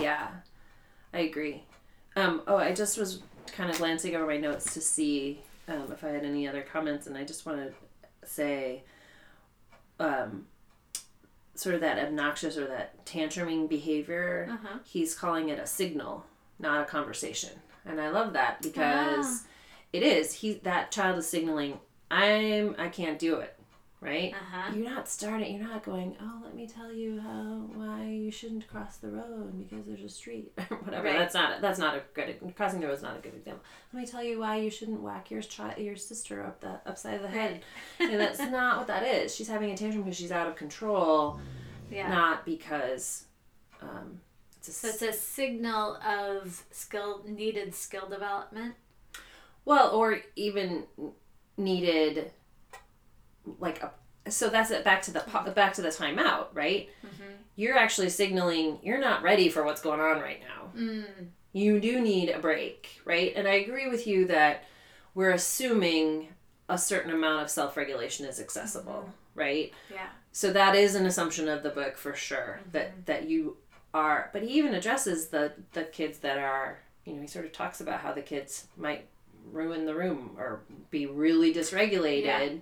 Yeah, 0.00 0.28
I 1.14 1.20
agree. 1.20 1.64
Um, 2.16 2.42
oh, 2.46 2.56
I 2.56 2.72
just 2.74 2.98
was 2.98 3.22
kind 3.46 3.70
of 3.70 3.78
glancing 3.78 4.14
over 4.16 4.26
my 4.26 4.36
notes 4.36 4.74
to 4.74 4.80
see 4.80 5.40
um, 5.68 5.90
if 5.92 6.04
I 6.04 6.08
had 6.08 6.24
any 6.24 6.46
other 6.46 6.62
comments, 6.62 7.06
and 7.06 7.16
I 7.16 7.24
just 7.24 7.46
want 7.46 7.58
to 7.58 8.28
say, 8.28 8.82
um, 9.98 10.46
sort 11.62 11.74
of 11.76 11.80
that 11.80 11.98
obnoxious 11.98 12.56
or 12.56 12.66
that 12.66 13.04
tantruming 13.06 13.68
behavior. 13.68 14.48
Uh 14.50 14.56
huh. 14.66 14.78
He's 14.84 15.14
calling 15.14 15.48
it 15.48 15.58
a 15.58 15.66
signal, 15.66 16.26
not 16.58 16.82
a 16.82 16.84
conversation, 16.84 17.50
and 17.86 18.00
I 18.00 18.10
love 18.10 18.32
that 18.32 18.60
because 18.62 19.26
Ah. 19.44 19.46
it 19.92 20.02
is. 20.02 20.32
He 20.34 20.54
that 20.64 20.90
child 20.90 21.18
is 21.18 21.28
signaling, 21.28 21.78
I'm 22.10 22.74
I 22.78 22.88
can't 22.88 23.18
do 23.18 23.36
it, 23.36 23.56
right? 24.02 24.34
Uh 24.34 24.44
huh. 24.50 24.72
You're 24.74 24.84
not 24.90 25.08
starting. 25.08 25.56
You're 25.56 25.66
not 25.68 25.82
going. 25.84 26.16
Oh, 26.20 26.40
let 26.44 26.54
me 26.54 26.66
tell 26.66 26.92
you 26.92 27.20
how 27.20 27.70
why 27.74 28.04
you 28.04 28.30
shouldn't 28.30 28.66
cross 28.68 28.96
the 28.98 29.08
road 29.08 29.56
because 29.58 29.86
there's 29.86 30.02
a 30.02 30.08
street 30.08 30.52
or 30.70 30.76
whatever. 30.78 31.04
Right. 31.08 31.18
That's 31.18 31.34
not. 31.34 31.60
That's 31.62 31.78
not 31.78 31.94
a 31.94 32.02
good. 32.12 32.36
Crossing 32.56 32.80
the 32.80 32.88
road 32.88 32.94
is 32.94 33.02
not 33.02 33.16
a 33.16 33.20
good 33.20 33.34
example. 33.34 33.62
Let 33.92 34.00
me 34.00 34.06
tell 34.06 34.22
you 34.22 34.40
why 34.40 34.56
you 34.56 34.70
shouldn't 34.70 35.00
whack 35.00 35.30
your 35.30 35.40
child, 35.40 35.78
your 35.78 35.96
sister 35.96 36.42
up 36.44 36.60
the 36.60 36.80
upside 36.84 37.14
of 37.14 37.22
the 37.22 37.28
head. 37.28 37.62
And 38.00 38.20
that's 38.20 38.40
not 38.40 38.78
what 38.78 38.86
that 38.88 39.04
is. 39.06 39.34
She's 39.34 39.48
having 39.48 39.70
a 39.70 39.76
tantrum 39.76 40.02
because 40.02 40.16
she's 40.18 40.32
out 40.32 40.48
of 40.48 40.56
control, 40.56 41.40
Yeah. 41.90 42.08
not 42.08 42.44
because. 42.44 43.24
Um, 43.80 44.20
it's 44.58 44.68
a 44.68 44.72
So 44.72 44.88
it's 44.88 45.02
a 45.02 45.12
signal 45.12 45.96
of 46.06 46.62
skill 46.70 47.22
needed 47.26 47.74
skill 47.74 48.08
development. 48.08 48.74
Well, 49.64 49.90
or 49.90 50.20
even 50.36 50.84
needed 51.56 52.30
like 53.58 53.82
a 53.82 53.92
so 54.30 54.48
that's 54.48 54.70
it 54.70 54.84
back 54.84 55.02
to 55.02 55.10
the 55.10 55.52
back 55.54 55.72
to 55.74 55.82
the 55.82 55.88
timeout, 55.88 56.46
right? 56.52 56.88
Mm-hmm. 57.04 57.32
You're 57.56 57.76
actually 57.76 58.08
signaling 58.08 58.78
you're 58.82 59.00
not 59.00 59.22
ready 59.22 59.48
for 59.48 59.64
what's 59.64 59.80
going 59.80 60.00
on 60.00 60.20
right 60.20 60.40
now. 60.40 60.80
Mm. 60.80 61.04
You 61.52 61.80
do 61.80 62.00
need 62.00 62.30
a 62.30 62.38
break, 62.38 63.00
right? 63.04 63.32
And 63.36 63.46
I 63.46 63.54
agree 63.54 63.88
with 63.88 64.06
you 64.06 64.26
that 64.26 64.64
we're 65.14 65.32
assuming 65.32 66.28
a 66.68 66.78
certain 66.78 67.10
amount 67.10 67.42
of 67.42 67.50
self-regulation 67.50 68.24
is 68.26 68.40
accessible, 68.40 69.10
right? 69.34 69.72
Yeah. 69.92 70.06
So 70.30 70.52
that 70.52 70.74
is 70.74 70.94
an 70.94 71.04
assumption 71.04 71.48
of 71.48 71.62
the 71.62 71.70
book 71.70 71.98
for 71.98 72.14
sure 72.14 72.60
that 72.70 73.06
that 73.06 73.28
you 73.28 73.56
are 73.94 74.30
but 74.32 74.42
he 74.42 74.48
even 74.58 74.74
addresses 74.74 75.28
the 75.28 75.52
the 75.72 75.84
kids 75.84 76.18
that 76.18 76.38
are, 76.38 76.78
you 77.04 77.14
know, 77.14 77.20
he 77.22 77.26
sort 77.26 77.44
of 77.44 77.52
talks 77.52 77.80
about 77.80 78.00
how 78.00 78.12
the 78.12 78.22
kids 78.22 78.68
might 78.76 79.08
ruin 79.50 79.84
the 79.84 79.94
room 79.94 80.36
or 80.38 80.62
be 80.90 81.06
really 81.06 81.52
dysregulated. 81.52 82.60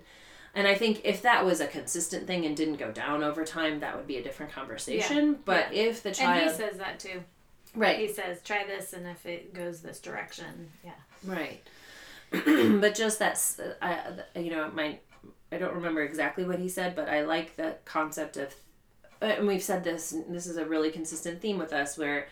And 0.53 0.67
I 0.67 0.75
think 0.75 1.01
if 1.05 1.21
that 1.21 1.45
was 1.45 1.61
a 1.61 1.67
consistent 1.67 2.27
thing 2.27 2.45
and 2.45 2.57
didn't 2.57 2.75
go 2.75 2.91
down 2.91 3.23
over 3.23 3.45
time, 3.45 3.79
that 3.79 3.95
would 3.95 4.07
be 4.07 4.17
a 4.17 4.23
different 4.23 4.51
conversation. 4.51 5.39
But 5.45 5.73
if 5.73 6.03
the 6.03 6.11
child. 6.11 6.41
And 6.41 6.51
he 6.51 6.57
says 6.57 6.77
that 6.77 6.99
too. 6.99 7.23
right, 7.73 7.97
He 7.97 8.07
says, 8.09 8.41
try 8.43 8.65
this, 8.65 8.91
and 8.93 9.07
if 9.07 9.25
it 9.25 9.53
goes 9.53 9.81
this 9.81 9.99
direction, 9.99 10.71
yeah. 10.83 10.91
Right. 11.25 11.61
but 12.31 12.95
just 12.95 13.19
that's 13.19 13.59
I 13.81 13.99
you 14.35 14.51
know 14.51 14.71
my 14.73 14.97
I 15.51 15.57
don't 15.57 15.75
remember 15.75 16.01
exactly 16.01 16.45
what 16.45 16.59
he 16.59 16.69
said, 16.69 16.95
but 16.95 17.09
I 17.09 17.23
like 17.23 17.57
the 17.57 17.75
concept 17.83 18.37
of 18.37 18.55
uh, 19.21 19.25
and 19.25 19.47
we've 19.47 19.61
said 19.61 19.83
this 19.83 20.13
and 20.13 20.33
this 20.33 20.47
is 20.47 20.55
a 20.55 20.65
really 20.65 20.91
consistent 20.91 21.41
theme 21.41 21.57
with 21.57 21.73
us 21.73 21.97
where 21.97 22.27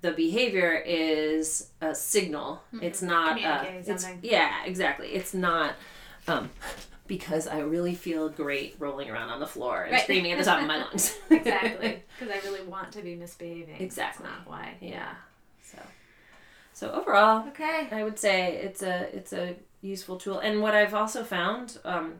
the 0.00 0.10
behavior 0.12 0.72
is 0.74 1.68
a 1.82 1.94
signal. 1.94 2.62
It's 2.80 3.02
not 3.02 3.40
a, 3.40 3.82
it's, 3.86 4.06
yeah, 4.22 4.64
exactly. 4.64 5.08
It's 5.08 5.34
not 5.34 5.74
um 6.26 6.50
because 7.16 7.46
I 7.46 7.58
really 7.60 7.94
feel 7.94 8.30
great 8.30 8.74
rolling 8.78 9.10
around 9.10 9.28
on 9.28 9.38
the 9.38 9.46
floor 9.46 9.82
and 9.82 9.92
Right. 9.92 10.02
screaming 10.02 10.32
at 10.32 10.38
the 10.38 10.44
top 10.44 10.62
of 10.62 10.66
my 10.66 10.78
lungs. 10.78 11.18
Exactly. 11.30 12.02
Because 12.18 12.34
I 12.34 12.38
really 12.48 12.64
want 12.66 12.90
to 12.92 13.02
be 13.02 13.14
misbehaving. 13.16 13.76
Exactly. 13.80 14.24
That's 14.26 14.38
not 14.38 14.48
why. 14.48 14.74
yeah. 14.80 15.12
So 15.62 15.78
so 16.72 16.90
overall, 16.92 17.46
Okay. 17.48 17.88
I 17.92 18.02
would 18.02 18.18
say 18.18 18.56
it's 18.56 18.82
a 18.82 19.14
it's 19.14 19.32
a 19.34 19.56
useful 19.82 20.16
tool. 20.16 20.38
And 20.38 20.62
what 20.62 20.74
I've 20.74 20.94
also 20.94 21.22
found 21.24 21.78
um, 21.84 22.14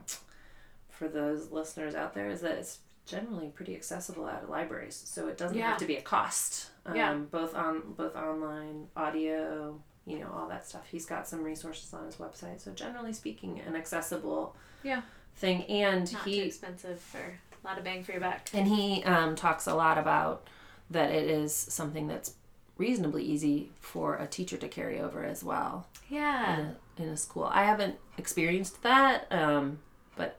for 0.90 1.08
those 1.08 1.50
listeners 1.50 1.94
out 1.94 2.12
there 2.14 2.28
is 2.28 2.40
that 2.42 2.58
it's 2.58 2.80
generally 3.06 3.48
pretty 3.48 3.74
accessible 3.74 4.28
at 4.28 4.48
libraries, 4.50 5.00
so 5.06 5.26
it 5.28 5.36
doesn't 5.38 5.56
Yeah. 5.56 5.68
have 5.70 5.78
to 5.78 5.86
be 5.86 5.96
a 5.96 6.02
cost. 6.02 6.70
Um, 6.84 6.96
Yeah. 6.96 7.14
Both 7.14 7.54
on 7.54 7.94
both 7.96 8.14
online, 8.14 8.88
audio, 8.94 9.80
you 10.04 10.18
know, 10.18 10.30
all 10.36 10.48
that 10.48 10.66
stuff. 10.66 10.86
He's 10.90 11.06
got 11.06 11.26
some 11.28 11.42
resources 11.44 11.94
on 11.94 12.04
his 12.06 12.16
website. 12.16 12.60
So 12.60 12.72
generally 12.72 13.12
speaking, 13.12 13.60
an 13.66 13.74
accessible 13.76 14.54
Yeah. 14.82 15.02
thing. 15.36 15.64
And 15.64 16.12
Not 16.12 16.24
he 16.24 16.40
too 16.40 16.46
expensive 16.46 17.00
for 17.00 17.18
a 17.18 17.66
lot 17.66 17.78
of 17.78 17.84
bang 17.84 18.02
for 18.04 18.12
your 18.12 18.20
buck. 18.20 18.40
and 18.52 18.66
he 18.68 19.02
um, 19.04 19.36
talks 19.36 19.66
a 19.66 19.74
lot 19.74 19.98
about 19.98 20.46
that 20.90 21.10
it 21.10 21.30
is 21.30 21.54
something 21.54 22.06
that's 22.06 22.34
reasonably 22.76 23.24
easy 23.24 23.70
for 23.80 24.16
a 24.16 24.26
teacher 24.26 24.56
to 24.56 24.68
carry 24.68 24.98
over 25.00 25.24
as 25.24 25.44
well 25.44 25.86
Yeah. 26.08 26.58
in 26.58 26.66
a, 26.66 27.02
in 27.04 27.08
a 27.10 27.16
school. 27.16 27.44
I 27.44 27.64
haven't 27.64 27.96
experienced 28.18 28.82
that, 28.82 29.26
um, 29.32 29.78
but 30.16 30.38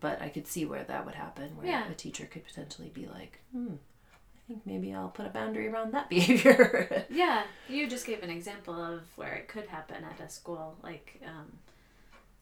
but 0.00 0.20
I 0.20 0.28
could 0.28 0.46
see 0.46 0.64
where 0.66 0.84
that 0.84 1.06
would 1.06 1.14
happen, 1.14 1.56
where 1.56 1.66
Yeah. 1.66 1.88
a 1.90 1.94
teacher 1.94 2.26
could 2.26 2.44
potentially 2.44 2.90
be 2.92 3.06
like, 3.06 3.38
"Hmm, 3.52 3.74
I 4.14 4.40
think 4.48 4.66
maybe 4.66 4.92
I'll 4.92 5.08
put 5.08 5.24
a 5.26 5.30
boundary 5.30 5.68
around 5.68 5.92
that 5.94 6.08
behavior." 6.10 7.06
Yeah, 7.08 7.44
you 7.68 7.88
just 7.88 8.06
gave 8.06 8.22
an 8.22 8.30
example 8.30 8.74
of 8.74 9.02
where 9.16 9.32
it 9.34 9.48
could 9.48 9.66
happen 9.68 10.04
at 10.04 10.20
a 10.20 10.28
school. 10.28 10.76
Like, 10.82 11.20
um, 11.26 11.52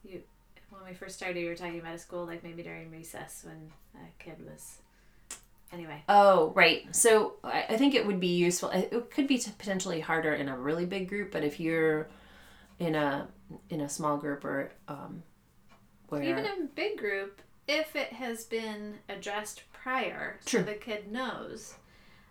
you 0.04 0.22
when 0.70 0.84
we 0.88 0.94
first 0.94 1.16
started, 1.16 1.40
you 1.40 1.48
were 1.48 1.56
talking 1.56 1.80
about 1.80 1.94
a 1.94 1.98
school 1.98 2.26
like 2.26 2.42
maybe 2.42 2.62
during 2.62 2.90
recess 2.90 3.44
when 3.44 3.70
a 3.96 4.22
kid 4.22 4.36
was. 4.44 4.78
Anyway, 5.72 6.02
oh, 6.08 6.52
right. 6.56 6.94
So 6.94 7.34
I, 7.44 7.64
I 7.70 7.76
think 7.76 7.94
it 7.94 8.04
would 8.04 8.18
be 8.18 8.36
useful. 8.36 8.70
It 8.70 9.10
could 9.10 9.28
be 9.28 9.38
t- 9.38 9.52
potentially 9.56 10.00
harder 10.00 10.34
in 10.34 10.48
a 10.48 10.56
really 10.56 10.84
big 10.84 11.08
group, 11.08 11.30
but 11.30 11.44
if 11.44 11.60
you're 11.60 12.08
in 12.80 12.94
a 12.94 13.28
in 13.68 13.80
a 13.80 13.88
small 13.88 14.16
group 14.16 14.44
or 14.44 14.72
um, 14.88 15.22
where 16.08 16.22
even 16.22 16.44
in 16.44 16.62
a 16.62 16.66
big 16.74 16.98
group, 16.98 17.40
if 17.68 17.94
it 17.94 18.12
has 18.12 18.44
been 18.44 18.98
addressed 19.08 19.62
prior, 19.72 20.40
so 20.44 20.62
the 20.62 20.74
kid 20.74 21.10
knows, 21.10 21.74